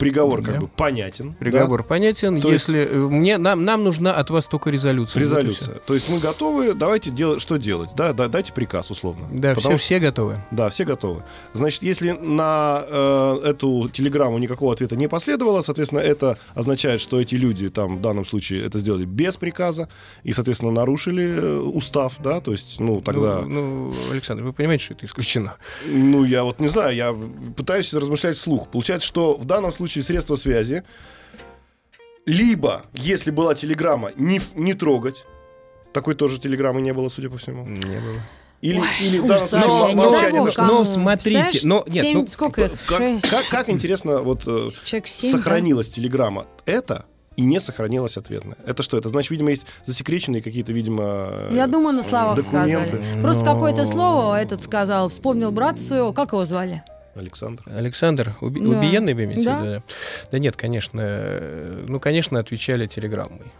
[0.00, 0.60] Приговор как Да.
[0.62, 1.34] бы понятен.
[1.38, 2.40] Приговор понятен.
[2.40, 4.72] То есть- если э, мне нам нам нужна от вас только да?
[4.72, 5.20] резолюция.
[5.22, 5.74] Вот Резолюция.
[5.86, 7.90] То есть мы готовы, давайте делать, что делать?
[7.96, 9.26] Да, да, дайте приказ условно.
[9.30, 10.40] Да, Потому все, все готовы.
[10.50, 11.22] Да, все готовы.
[11.52, 17.34] Значит, если на э, эту телеграмму никакого ответа не последовало, соответственно, это означает, что эти
[17.34, 19.88] люди там в данном случае это сделали без приказа
[20.22, 24.84] и, соответственно, нарушили э, устав, да, то есть, ну, тогда, Ну, ну, Александр, вы понимаете,
[24.84, 25.56] что это исключено?
[25.86, 27.14] ну, я вот не знаю, я
[27.56, 28.68] пытаюсь размышлять вслух.
[28.68, 30.84] Получается, что в данном случае средства связи
[32.26, 35.24] либо, если была телеграмма, не, не трогать,
[35.92, 37.66] такой тоже телеграммы не было, судя по всему.
[37.66, 38.20] Не было.
[38.60, 40.32] Или, или в данном случае молчание.
[40.32, 42.70] дай бог, Ну, но смотрите, но нет, семь- ну, сколько?
[42.86, 45.38] Как, как- как интересно, вот э, Человек семь, да?
[45.38, 48.58] сохранилась телеграмма это и не сохранилась ответная.
[48.66, 48.98] Это что?
[48.98, 51.48] Это значит, видимо, есть засекреченные какие-то, видимо...
[51.50, 52.98] Я думаю, на словах документы.
[52.98, 53.22] сказали.
[53.22, 56.82] Просто Но- какое-то слово этот сказал, вспомнил брата своего, как его звали?
[57.14, 57.62] Александр.
[57.66, 58.78] Александр, уби- Да.
[58.78, 59.44] убиенный вы имеете?
[59.44, 59.62] Да.
[59.62, 59.82] Да.
[60.30, 63.50] Да нет, конечно, э, ну, конечно, отвечали телеграммой.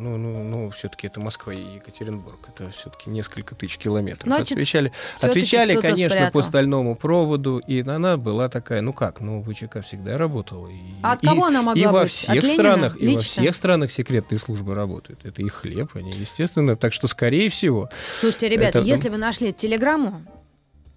[0.00, 2.38] Ну, ну, ну все-таки это Москва и Екатеринбург.
[2.54, 4.26] Это все-таки несколько тысяч километров.
[4.32, 6.32] Значит, отвечали, отвечали конечно, спрятал.
[6.40, 7.58] по стальному проводу.
[7.66, 10.68] И она была такая, ну как, ну ВЧК всегда работала.
[10.68, 12.12] И, А от и- кого она могла и во быть?
[12.12, 12.54] всех От Ленина?
[12.62, 13.22] странах, и во Лично?
[13.42, 15.24] всех странах секретные службы работают.
[15.24, 16.76] Это их хлеб, они, естественно.
[16.76, 17.88] Так что, скорее всего,
[18.20, 20.22] Слушайте, ребята, Это- если вы нашли телеграмму,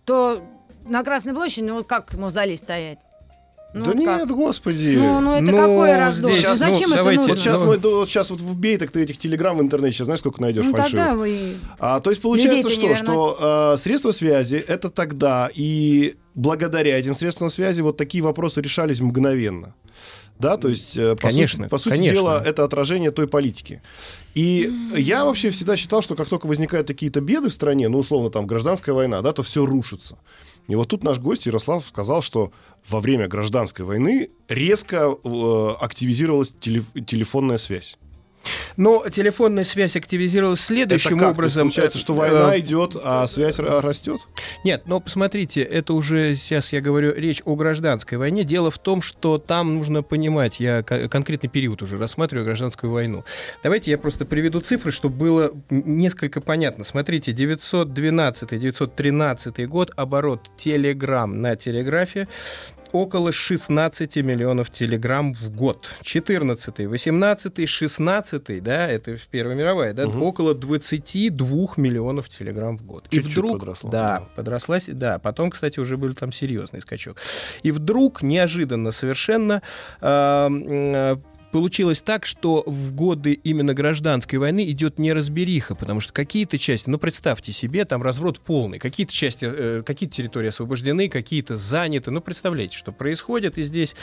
[0.06, 0.44] то
[0.88, 3.00] на Красной площади, ну как мавзолей стоять?
[3.74, 4.20] Ну, да вот как?
[4.20, 4.96] нет, господи.
[4.98, 6.32] Ну, ну это Ну, какой раздор?
[6.34, 7.34] здесь- Ну, ну, зачем это давайте, нужно?
[7.34, 7.66] Вот сейчас, Ну.
[7.68, 10.66] мы, вот сейчас вот вбей, так ты этих телеграмм в интернете, сейчас знаешь, сколько найдешь
[10.66, 10.92] ну фальшивых?
[10.92, 11.56] тогда вы...
[11.80, 12.96] А, то есть получается что?
[12.96, 19.00] Что э, средства связи это тогда, и благодаря этим средствам связи вот такие вопросы решались
[19.00, 19.74] мгновенно.
[20.38, 22.16] Да, то есть, э, по Конечно, сути, по сути конечно.
[22.16, 23.82] дела, это отражение той политики.
[24.34, 28.32] И я вообще всегда считал, что как только возникают какие-то беды в стране, ну, условно,
[28.32, 30.18] там, гражданская война, да, то все рушится.
[30.72, 32.54] И вот тут наш гость Ярослав сказал, что
[32.88, 37.98] во время гражданской войны резко э, активизировалась теле- телефонная связь.
[38.78, 41.28] Но телефонная связь активизировалась следующим это как?
[41.28, 41.62] То образом.
[41.64, 44.22] Получается, что Э, война идет, а связь растет?
[44.64, 48.44] Нет, но посмотрите, это уже сейчас я говорю речь о гражданской войне.
[48.44, 53.24] Дело в том, что там нужно понимать, я ко- конкретный период уже рассматриваю гражданскую войну.
[53.64, 56.84] Давайте я просто приведу цифры, чтобы было несколько понятно.
[56.84, 62.28] Смотрите, 912-913 год, оборот телеграмм на телеграфе
[62.92, 65.88] около 16 миллионов телеграмм в год.
[66.02, 70.24] 14 18 16 да, это Первая мировая, да, Мгм.
[70.24, 73.06] около 22 миллионов телеграмм в год.
[73.10, 74.28] Чуть-чуть и вдруг, подросла, да, да.
[74.36, 77.18] подросла, с- да, потом, кстати, уже был там серьезный скачок.
[77.64, 79.62] И вдруг, неожиданно совершенно,
[80.02, 81.18] а,
[81.52, 86.98] Получилось так, что в годы именно гражданской войны идет неразбериха, потому что какие-то части, ну
[86.98, 92.78] представьте себе, там разворот полный, какие-то части, э, какие-то территории освобождены, какие-то заняты, ну представляете,
[92.78, 93.96] что происходит и здесь.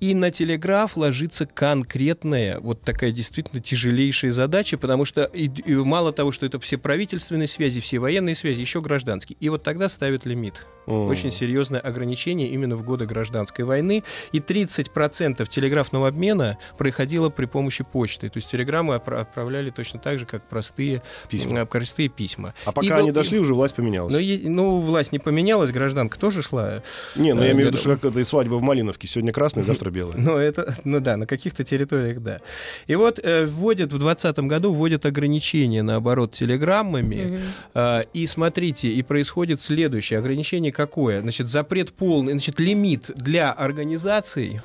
[0.00, 6.12] И на телеграф ложится конкретная, вот такая действительно тяжелейшая задача, потому что и- и мало
[6.12, 9.36] того, что это все правительственные связи, все военные связи, еще гражданские.
[9.40, 10.66] И вот тогда ставят лимит.
[10.86, 11.08] М.
[11.08, 14.04] Очень серьезное ограничение именно в годы гражданской войны.
[14.32, 18.28] И 30% телеграфного обмена происходило при помощи почты.
[18.28, 21.60] То есть телеграммы отпра- отправляли точно так же, как простые Письма.
[21.60, 22.52] э, простые письма.
[22.66, 24.12] А пока И они был- дошли, уже власть поменялась.
[24.12, 26.82] Но, е- ну, власть не поменялась, гражданка тоже шла.
[27.16, 29.08] Не, ну я э, имею в виду, что как это и свадьба в Малиновке.
[29.08, 30.16] Сегодня красная, завтра белая.
[30.18, 32.40] Ну, это, ну да, на каких-то территориях, да.
[32.86, 37.40] И вот э, вводят в 2020 году вводят ограничения на оборот телеграммами.
[37.72, 40.18] А, и смотрите, и происходит следующее.
[40.18, 41.22] Ограничение какое?
[41.22, 44.60] Значит, запрет полный, значит, лимит для организаций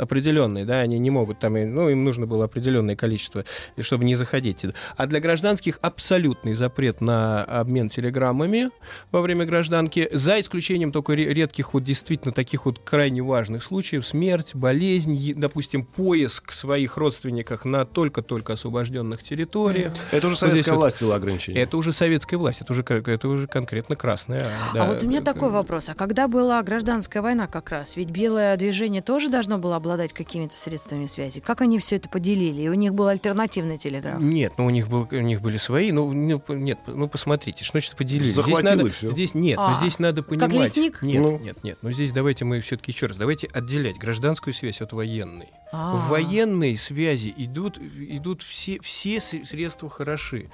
[0.00, 3.44] определенный, да, они не могут там, ну, им нужно было определенное количество,
[3.80, 4.60] чтобы не заходить.
[4.96, 8.70] А для гражданских абсолютный запрет на обмен телеграммами
[9.12, 14.06] во время гражданки, за исключением только ре- редких вот действительно таких вот крайне важных случаев,
[14.06, 19.92] смерть, болезнь, допустим, поиск своих родственников на только-только освобожденных территориях.
[20.10, 21.60] Это уже Вот здесь советская вот- власть ввела ограничения.
[21.60, 24.40] Это уже советская власть, это уже, это уже конкретно красная.
[24.74, 24.84] да.
[24.84, 25.88] А вот у меня такой вопрос.
[25.88, 30.54] А когда была гражданская война как раз, ведь белое движение тоже должно было обладать какими-то
[30.54, 31.40] средствами связи.
[31.40, 32.62] Как они все это поделили?
[32.62, 34.20] И у них был альтернативный телеграф.
[34.20, 37.72] Нет, ну у них, был, у них были свои, ну, ну, нет, ну посмотрите, что
[37.72, 38.34] значит поделились.
[38.34, 39.08] Захватил здесь надо, и всё.
[39.10, 40.76] здесь нет, А, но здесь надо как понимать.
[40.76, 41.02] лесник?
[41.02, 41.38] Нет, Ну.
[41.38, 41.78] нет, нет.
[41.82, 45.48] Но здесь давайте мы все-таки еще раз, давайте отделять гражданскую связь от военной.
[45.72, 45.96] А.
[45.96, 50.50] В военной связи идут, идут все, все средства хороши.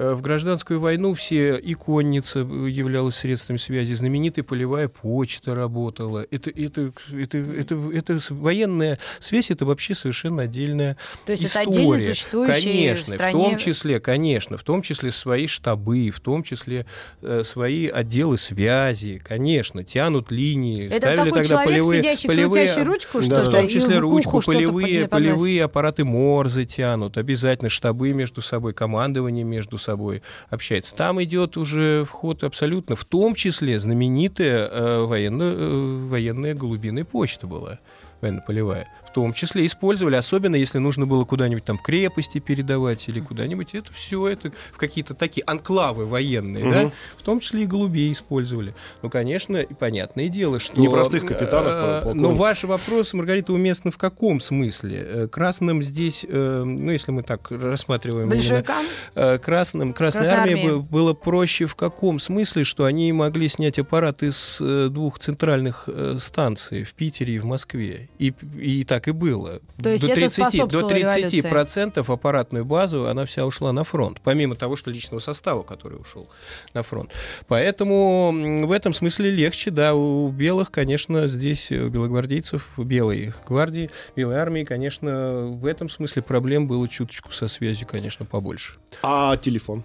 [0.00, 6.26] Э, В гражданскую войну все и конница э, являлась средством связи, знаменитая полевая почта работала.
[6.30, 11.60] Это, это, это, это, это с- военная связь это вообще совершенно отдельная То есть это
[11.60, 11.76] история.
[11.82, 13.44] отдельно существующие конечно, в стране...
[13.44, 16.86] том числе, конечно, в том числе свои штабы, в том числе
[17.20, 22.82] э, свои отделы связи, конечно, тянут линии, Это ставили такой тогда человек, полевые, сидящий, полевые,
[22.84, 27.68] ручку, Да, что-то, в том числе в ручку, полевые, под- полевые аппараты Морзе тянут, обязательно
[27.68, 29.89] штабы между собой, командование между собой
[30.48, 30.94] общается.
[30.94, 37.46] Там идет уже вход абсолютно, в том числе знаменитая э, военно- э, военная голубиная почта
[37.46, 37.78] была
[38.20, 38.88] военно-полевая.
[39.10, 43.74] В том числе использовали, особенно если нужно было куда-нибудь там крепости передавать или куда-нибудь.
[43.74, 46.72] Это все это в какие-то такие анклавы военные, Мгм.
[46.72, 46.90] да?
[47.18, 48.72] В том числе и голубей использовали.
[49.02, 50.80] Ну, конечно, и понятное дело, что...
[50.80, 52.14] Непростых капитанов, э, полковников.
[52.30, 55.04] Но ваш вопрос, Маргарита, уместно в каком смысле?
[55.04, 58.28] Э, Красным здесь, э, ну, если мы так рассматриваем...
[58.30, 58.84] именно, Большевикам?
[59.16, 60.76] э, красным, Красной Красной армии армии.
[60.76, 65.84] бы- было проще в каком смысле, что они могли снять аппарат из э, двух центральных
[65.88, 68.08] э, станций в Питере и в Москве.
[68.18, 69.60] И, и так так и было.
[69.82, 73.82] То есть до это 30, до способствовало 30 процентов аппаратную базу она вся ушла на
[73.82, 76.28] фронт, помимо того, что личного состава, который ушел
[76.74, 77.10] на фронт.
[77.48, 83.90] Поэтому в этом смысле легче, да, у белых, конечно, здесь, у белогвардейцев, у белой гвардии,
[84.16, 88.74] белой армии, конечно, в этом смысле проблем было чуточку со связью, конечно, побольше.
[89.02, 89.82] А телефон?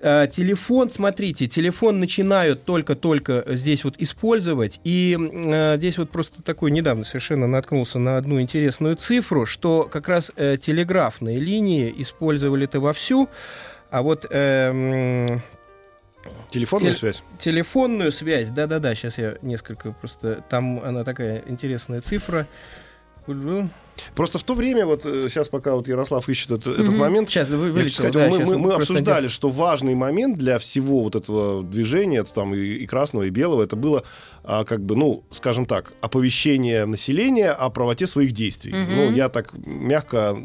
[0.00, 6.70] Э, Телефон, смотрите, телефон начинают только-только здесь вот использовать, и э, здесь вот просто такой
[6.70, 13.28] недавно совершенно наткнулся на одну интересную цифру, что как раз э, телеграфные линии использовали-то вовсю,
[13.90, 15.40] а вот эм,
[16.50, 17.22] Телефонную Теле- связь?
[17.38, 22.46] телефонную связь, да-да-да, сейчас я несколько просто, там она такая интересная цифра.
[24.14, 26.98] Просто в то время, вот сейчас пока вот Ярослав ищет это- этот Мгм.
[26.98, 30.58] момент, Сейчас вы вылетело, сказать, да, мы, щас мы- мы обсуждали, что важный момент для
[30.58, 34.04] всего вот этого движения, это там и, и красного, и белого, это было,
[34.44, 38.72] а, как бы, ну, скажем так, оповещение населения о правоте своих действий.
[38.74, 38.94] Мгм.
[38.96, 40.36] Ну, я так мягко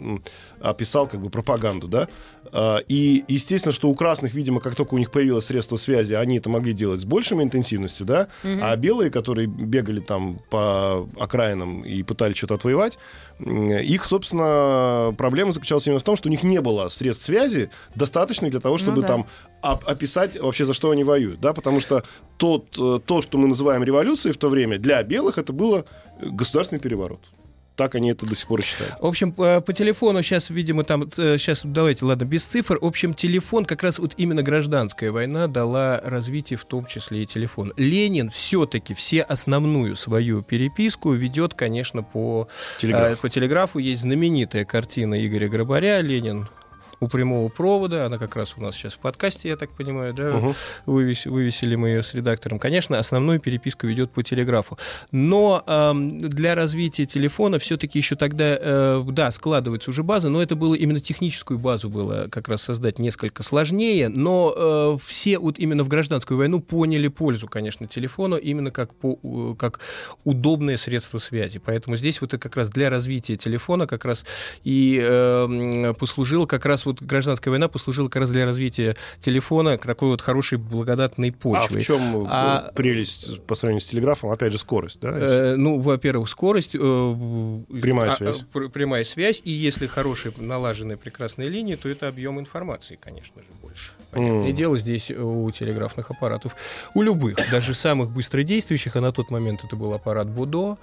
[0.61, 2.07] описал как бы пропаганду, да.
[2.53, 6.37] А, И естественно, что у красных, видимо, как только у них появилось средство связи, они
[6.37, 8.27] это могли делать с большей интенсивностью, да.
[8.43, 12.97] А белые, которые бегали там по окраинам и пытались что-то отвоевать,
[13.39, 18.51] их, собственно, проблема заключалась именно в том, что у них не было средств связи достаточных
[18.51, 19.07] для того, чтобы да.
[19.07, 19.27] там
[19.63, 22.03] оп- описать вообще, за что они воюют, да, потому что
[22.37, 25.85] тот, э, то, что мы называем революцией в то время, для белых это было
[26.21, 27.21] государственный переворот.
[27.75, 28.95] Так они это до сих пор считают.
[28.99, 32.77] В общем, по, по телефону сейчас, видимо, там, сейчас, давайте, ладно, без цифр.
[32.79, 37.25] В общем, телефон, как раз вот именно гражданская война дала развитие, в том числе и
[37.25, 37.73] телефон.
[37.77, 42.47] Ленин все-таки все основную свою переписку ведет, конечно, по
[42.81, 43.79] э, по телеграфу.
[43.79, 46.47] Есть знаменитая картина Игоря Грабаря «Ленин
[47.01, 48.05] у прямого провода».
[48.05, 50.31] Она как раз у нас сейчас в подкасте, я так понимаю, да?
[50.31, 50.53] Мгм.
[50.85, 52.59] Вывес- вывесили мы ее с редактором.
[52.59, 54.77] Конечно, основную переписку ведет по телеграфу.
[55.11, 60.55] Но эм, для развития телефона все-таки еще тогда, э, да, складывается уже база, но это
[60.55, 64.07] было именно техническую базу было как раз создать несколько сложнее.
[64.09, 69.17] Но э, все вот именно в гражданскую войну поняли пользу, конечно, телефона именно как, по,
[69.23, 69.79] э, как
[70.23, 71.59] удобное средство связи.
[71.63, 74.25] Поэтому здесь вот это как раз для развития телефона как раз
[74.63, 79.85] и э, послужило как раз вот гражданская война послужила как раз для развития телефона к
[79.85, 81.81] такой вот хорошей благодатной А почвой.
[81.81, 84.31] в чем А- прелесть по сравнению с телеграфом?
[84.31, 85.09] Опять же, скорость, да?
[85.13, 86.75] Э, ну, во-первых, скорость.
[86.75, 86.77] э,
[87.81, 88.41] Прямая а, связь.
[88.41, 89.41] а, пр- прямая связь.
[89.45, 93.91] И если хорошие налаженные прекрасные линии, то это объем информации, конечно же, больше.
[94.11, 94.55] Понятное М.
[94.55, 96.55] дело, здесь э, у телеграфных аппаратов,
[96.93, 100.77] у любых, даже самых быстродействующих, а на тот момент это был аппарат Будо,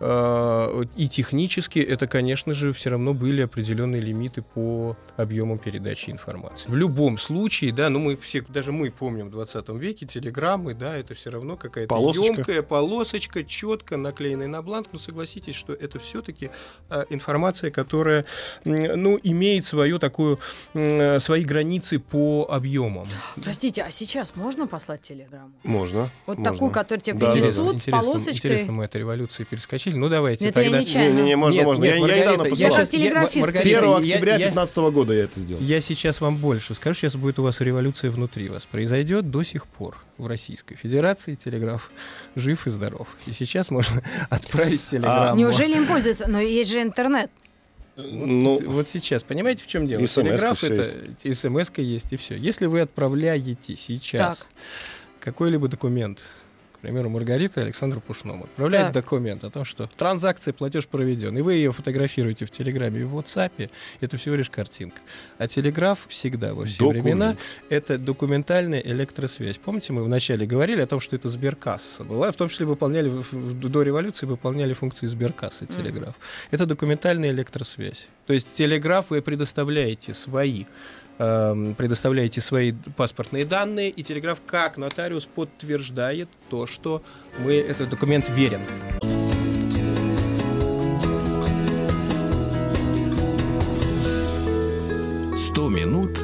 [0.00, 6.68] э, и технически это, конечно же, все равно были определенные лимиты по объемам передачи информации.
[6.70, 10.96] В любом случае, да, ну мы все, даже мы помним в 20 веке телеграммы, да,
[10.96, 12.34] это все равно какая-то Полосочка.
[12.34, 16.50] емкая полосочка, четко наклеенная на бланк, но согласитесь, что это все-таки
[17.10, 18.24] информация, которая,
[18.64, 20.38] ну, имеет свою такую,
[20.74, 23.06] м, свои границы по объемам.
[23.42, 25.52] Простите, а сейчас можно послать телеграмму?
[25.64, 26.08] Можно.
[26.26, 26.52] Вот можно.
[26.52, 27.40] такую, которую тебе Да, да, да.
[27.42, 28.34] принесут с интересно, полосочкой?
[28.34, 29.96] интересно, мы от революции перескочили.
[29.96, 30.80] Ну, давайте Это я тогда...
[30.80, 31.14] нечаянно.
[31.16, 31.84] Не-не-не, можно, Нет, можно.
[31.84, 32.70] нет, я, я недавно я посылал.
[32.72, 35.60] как щас- телеграфист, Маргарита, 1 я- октября я- 2015 года я это сделал.
[35.62, 38.64] Я сейчас вам больше скажу, сейчас будет у вас революция внутри вас.
[38.64, 41.90] Произойдет до сих пор в Российской Федерации телеграф
[42.34, 43.08] жив и здоров.
[43.26, 45.38] И сейчас можно отправить телеграмму.
[45.38, 46.28] Неужели им пользуются?
[46.30, 47.30] Но есть же интернет.
[47.96, 50.06] Ну, вот сейчас, понимаете, в чем дело?
[50.06, 52.36] Телеграф это смс есть и все.
[52.36, 54.48] Если вы отправляете сейчас Так.
[55.20, 56.22] какой-либо документ,
[56.84, 58.94] примеру, Маргарита Александру Пушному, отправляет Так.
[58.94, 63.18] документ о том, что транзакция, платеж проведен, и вы ее фотографируете в Телеграме и в
[63.18, 63.70] WhatsApp,
[64.00, 65.00] это всего лишь картинка.
[65.38, 67.04] А Телеграф всегда во все Документ.
[67.04, 67.36] времена
[67.70, 69.58] это документальная электросвязь.
[69.58, 73.82] Помните, мы вначале говорили о том, что это Сберкасса была, в том числе выполняли до
[73.82, 76.14] революции выполняли функции Сберкассы Телеграф.
[76.50, 78.08] Это документальная электросвязь.
[78.26, 80.64] То есть Телеграф вы предоставляете свои
[81.18, 87.02] эм, предоставляете свои паспортные данные, и Телеграф как нотариус подтверждает то, что
[87.38, 88.60] мы этот документ верен.
[95.34, 96.23] «100 минут по...»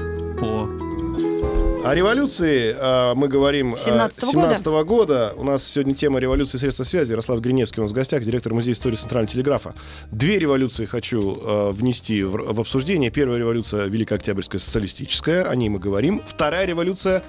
[1.83, 5.33] О революции э, мы говорим э, 17-го 17 года.
[5.37, 7.13] У нас сегодня тема революции и средства связи.
[7.13, 9.75] Ярослав Гриневский у нас в гостях, директор Музея истории Центрального телеграфа.
[10.11, 13.11] Две революции хочу э, внести в, в обсуждение.
[13.11, 16.23] Первая революция Великая Октябрьская социалистическая, о ней мы говорим.
[16.27, 17.23] Вторая революция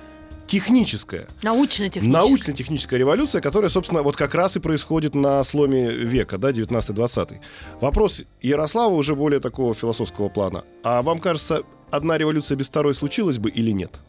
[0.47, 1.27] техническая.
[1.43, 2.21] Научно-техническая.
[2.21, 7.35] Научно-техническая революция, которая, собственно, вот как раз и происходит на сломе века, да, 19-20.
[7.79, 10.65] Вопрос Ярослава уже более такого философского плана.
[10.83, 14.01] А вам кажется, одна революция без второй случилась бы или нет?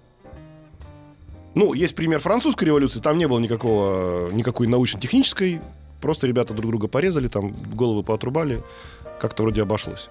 [1.54, 5.60] Ну, есть пример французской революции, там не было никакого, никакой научно-технической
[6.02, 8.60] просто ребята друг друга порезали, там головы поотрубали,
[9.18, 10.10] как-то вроде обошлось.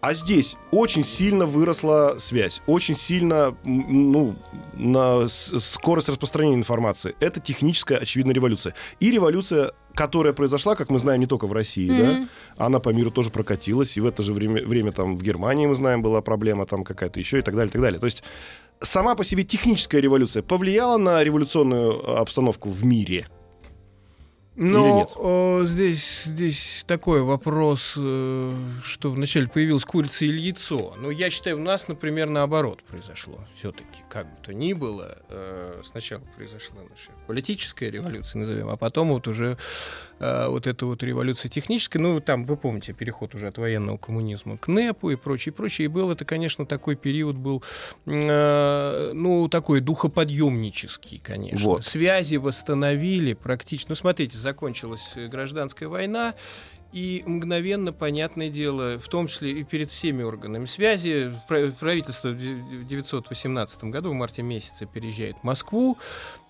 [0.00, 4.36] А здесь очень сильно выросла связь, очень сильно ну,
[4.74, 7.14] на скорость распространения информации.
[7.18, 8.74] Это техническая, очевидно, революция.
[9.00, 12.26] И революция, которая произошла, как мы знаем, не только в России, mm-hmm.
[12.56, 13.96] да, она по миру тоже прокатилась.
[13.96, 17.18] И в это же время, время там в Германии, мы знаем, была проблема там какая-то
[17.18, 17.98] еще и так далее, и так далее.
[17.98, 18.22] То есть
[18.80, 23.28] сама по себе техническая революция повлияла на революционную обстановку в мире–
[24.56, 30.94] но о, здесь, здесь такой вопрос, э, что вначале появилась курица или яйцо.
[30.96, 33.38] Но я считаю, у нас, например, наоборот произошло.
[33.54, 39.10] Все-таки, как бы то ни было, э, сначала произошла наша политическая революция, назовем, а потом
[39.10, 39.58] вот уже
[40.18, 42.00] э, вот эта вот революция техническая.
[42.02, 45.86] Ну, там, вы помните, переход уже от военного коммунизма к НЭПу и прочее, прочее.
[45.86, 47.62] И был это, конечно, такой период был,
[48.04, 51.64] ну, такой духоподъемнический, конечно.
[51.64, 51.84] Вот.
[51.84, 53.90] Связи восстановили практически.
[53.90, 56.34] Ну, смотрите, закончилась э, гражданская война,
[56.92, 63.84] и мгновенно, понятное дело, в том числе и перед всеми органами связи, правительство в 1918
[63.84, 65.98] году в марте месяце переезжает в Москву,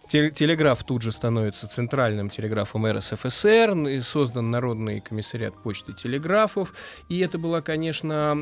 [0.08, 6.74] Телеграф тут же становится центральным телеграфом РСФСР, и создан Народный комиссариат почты телеграфов.
[7.08, 8.36] И это была, конечно,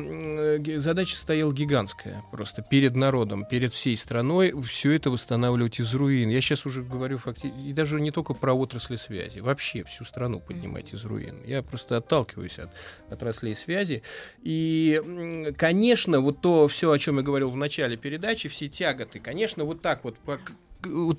[0.77, 2.23] задача стояла гигантская.
[2.31, 6.29] Просто перед народом, перед всей страной все это восстанавливать из руин.
[6.29, 10.39] Я сейчас уже говорю фактически, и даже не только про отрасли связи, вообще всю страну
[10.39, 11.41] поднимать из руин.
[11.45, 12.69] Я просто отталкиваюсь от
[13.09, 14.03] отраслей связи.
[14.43, 19.63] И, конечно, вот то все, о чем я говорил в начале передачи, все тяготы, конечно,
[19.63, 20.17] вот так вот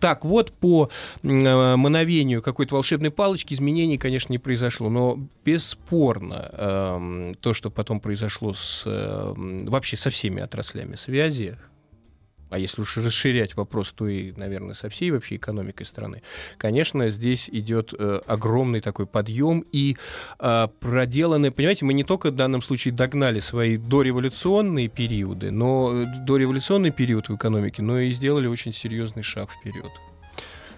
[0.00, 0.90] так вот по
[1.22, 4.88] э, мановению какой-то волшебной палочки изменений, конечно, не произошло.
[4.88, 11.56] Но бесспорно э, то, что потом произошло с, э, вообще со всеми отраслями связи,
[12.56, 16.22] а если уж расширять вопрос, то и, наверное, со всей вообще экономикой страны,
[16.56, 19.96] конечно, здесь идет э, огромный такой подъем и
[20.38, 26.06] э, проделанные, понимаете, мы не только в данном случае догнали свои дореволюционные периоды, но э,
[26.26, 29.90] дореволюционный период в экономике, но и сделали очень серьезный шаг вперед.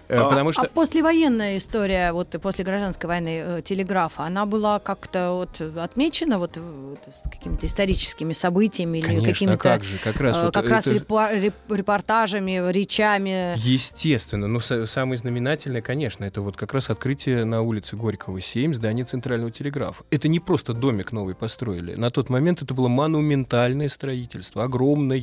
[0.09, 0.63] Э, а, потому что...
[0.63, 6.57] а послевоенная история, вот после гражданской войны э, телеграфа, она была как-то вот отмечена вот,
[6.57, 10.67] вот с какими-то историческими событиями Конечно, или какими-то как же, как раз, э, вот как
[10.67, 11.53] раз это...
[11.69, 13.53] репортажами, речами?
[13.57, 19.05] Естественно, но самое знаменательное, конечно, это вот как раз открытие на улице Горького 7 здания
[19.05, 20.03] Центрального телеграфа.
[20.09, 21.93] Это не просто домик новый построили.
[21.93, 25.19] На тот момент это было монументальное строительство, огромное.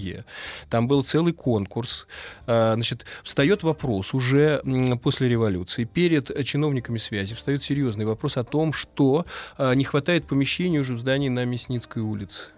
[0.70, 2.06] Там был целый конкурс.
[2.46, 4.60] А, значит, встает вопрос уже
[5.02, 5.84] после революции.
[5.84, 10.98] Перед чиновниками связи встает серьезный вопрос о том, что а, не хватает помещений уже в
[10.98, 12.50] здании на Мясницкой улице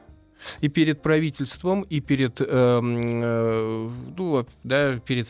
[0.60, 5.28] и перед правительством, и перед, э, э, ну, да, перед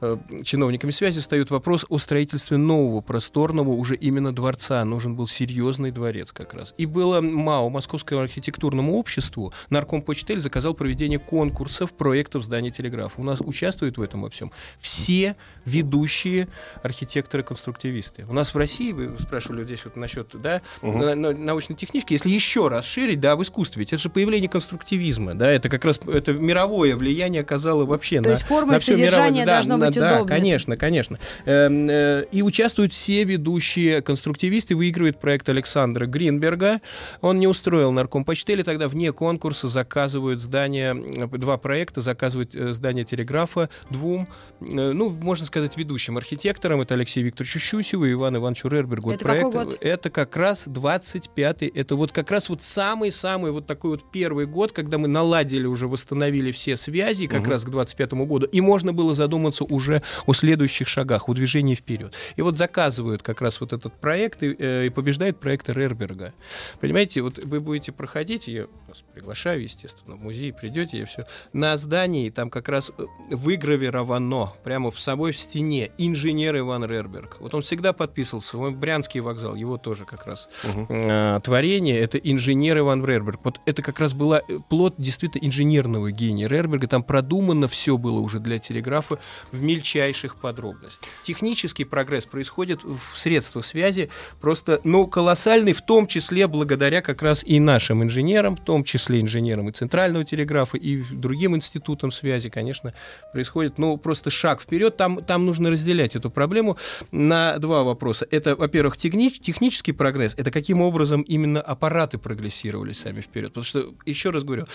[0.00, 4.84] э, чиновниками связи встает вопрос о строительстве нового просторного уже именно дворца.
[4.84, 6.74] Нужен был серьезный дворец как раз.
[6.78, 13.20] И было МАО, Московскому архитектурному обществу, Нарком Почтель заказал проведение конкурсов проектов здания телеграфа.
[13.20, 16.48] У нас участвуют в этом во всем все ведущие
[16.82, 18.24] архитекторы-конструктивисты.
[18.28, 20.98] У нас в России, вы спрашивали здесь вот насчет да, угу.
[20.98, 25.50] научной техники, если еще раз ширить, да, в искусстве, ведь это же появление конструктивизма, да,
[25.50, 29.42] это как раз это мировое влияние оказало вообще То на, есть форма на все содержание
[29.42, 30.36] мировое, должно да, быть да, удобной.
[30.36, 31.18] конечно, конечно.
[31.44, 36.80] Эм, э, и участвуют все ведущие конструктивисты, выигрывает проект Александра Гринберга.
[37.20, 40.94] Он не устроил нарком почтели, тогда вне конкурса заказывают здание,
[41.28, 44.28] два проекта, заказывают э, здание телеграфа двум,
[44.60, 46.80] э, ну, можно сказать, ведущим архитекторам.
[46.80, 49.06] Это Алексей Викторович Щусеву и Иван Иванович Рерберг.
[49.06, 49.76] Это проект.
[49.80, 54.72] Это как раз 25-й, это вот как раз вот самый-самый вот такой вот первый год,
[54.72, 57.50] когда мы наладили уже, восстановили все связи, как угу.
[57.50, 62.14] раз к 25 году, и можно было задуматься уже о следующих шагах, о движении вперед.
[62.36, 66.32] И вот заказывают как раз вот этот проект, и, э, и побеждает проект Рерберга.
[66.80, 71.76] Понимаете, вот вы будете проходить, я вас приглашаю, естественно, в музей, придете, я все, на
[71.76, 77.38] здании там как раз э, выгравировано, прямо в собой в стене, инженер Иван Рерберг.
[77.40, 80.86] Вот он всегда подписывался, в Брянский вокзал, его тоже как раз угу.
[80.88, 83.40] э, творение, это инженер Иван Рерберг.
[83.44, 86.86] Вот это как раз было была э, плод действительно инженерного гения Рерберга.
[86.86, 89.18] Там продумано все было уже для телеграфа
[89.50, 91.08] в мельчайших подробностях.
[91.24, 94.10] Технический прогресс происходит в средствах связи
[94.40, 99.20] просто, ну, колоссальный, в том числе благодаря как раз и нашим инженерам, в том числе
[99.20, 102.94] инженерам и Центрального телеграфа, и другим институтам связи, конечно,
[103.32, 104.96] происходит, ну, просто шаг вперед.
[104.96, 106.78] Там, там нужно разделять эту проблему
[107.10, 108.26] на два вопроса.
[108.30, 113.48] Это, во-первых, техни- технический прогресс, это каким образом именно аппараты прогрессировали сами вперед.
[113.48, 114.66] Потому что еще раз говорю,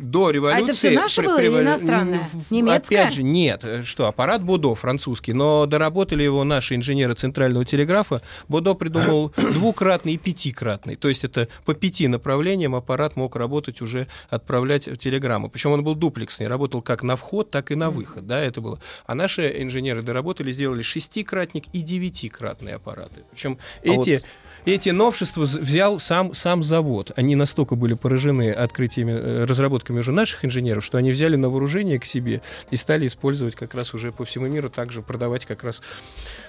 [0.00, 0.62] до революции...
[0.62, 2.28] А это все наше было или иностранное?
[2.48, 3.02] Немецкое?
[3.02, 3.64] Опять же, нет.
[3.84, 8.22] Что, аппарат Бодо французский, но доработали его наши инженеры центрального телеграфа.
[8.48, 10.96] Бодо придумал двукратный и пятикратный.
[10.96, 15.50] То есть это по пяти направлениям аппарат мог работать уже, отправлять телеграммы.
[15.50, 18.26] Причем он был дуплексный, работал как на вход, так и на выход.
[18.26, 18.80] Да, это было.
[19.04, 23.24] А наши инженеры доработали, сделали шестикратник и девятикратные аппараты.
[23.30, 24.14] Причем а эти...
[24.14, 24.24] Вот
[24.64, 27.12] эти новшества взял сам, сам завод.
[27.16, 31.98] Они настолько были поражены открытиями, э, разработками уже наших инженеров, что они взяли на вооружение
[31.98, 35.82] к себе и стали использовать как раз уже по всему миру, также продавать как раз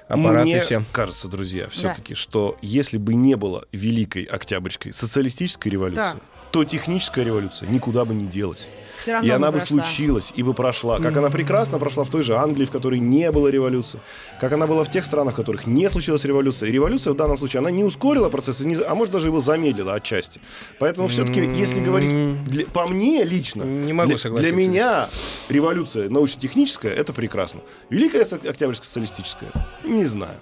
[0.07, 0.85] аппараты Мне всем.
[0.91, 2.19] кажется, друзья, все-таки, да.
[2.19, 6.15] что если бы не было Великой Октябрьской социалистической революции, да.
[6.51, 8.69] то техническая революция никуда бы не делась
[9.01, 9.83] все равно и она бы прошла.
[9.83, 10.99] случилась, и бы прошла.
[10.99, 13.99] Как она прекрасно прошла в той же Англии, в которой не было революции.
[14.39, 16.69] Как она была в тех странах, в которых не случилась революция.
[16.69, 20.39] И революция в данном случае, она не ускорила процесс, а может даже его замедлила отчасти.
[20.79, 25.09] Поэтому все-таки, если говорить, для, по мне лично, не могу для, для меня
[25.49, 27.61] революция научно-техническая, это прекрасно.
[27.89, 29.51] Великая Октябрьская социалистическая,
[29.83, 30.35] не знаю.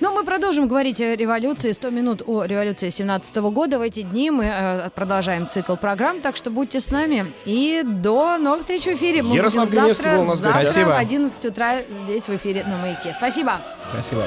[0.00, 1.72] Но мы продолжим говорить о революции.
[1.72, 3.78] 100 минут о революции 17 года.
[3.78, 7.32] В эти дни мы э, продолжаем цикл программ, так что будьте с нами.
[7.44, 9.22] И до новых встреч в эфире.
[9.22, 10.88] Мы Ярослав будем завтра, был у нас завтра Спасибо.
[10.88, 13.14] в 11 утра здесь в эфире на Маяке.
[13.18, 13.60] Спасибо.
[13.92, 14.26] Спасибо.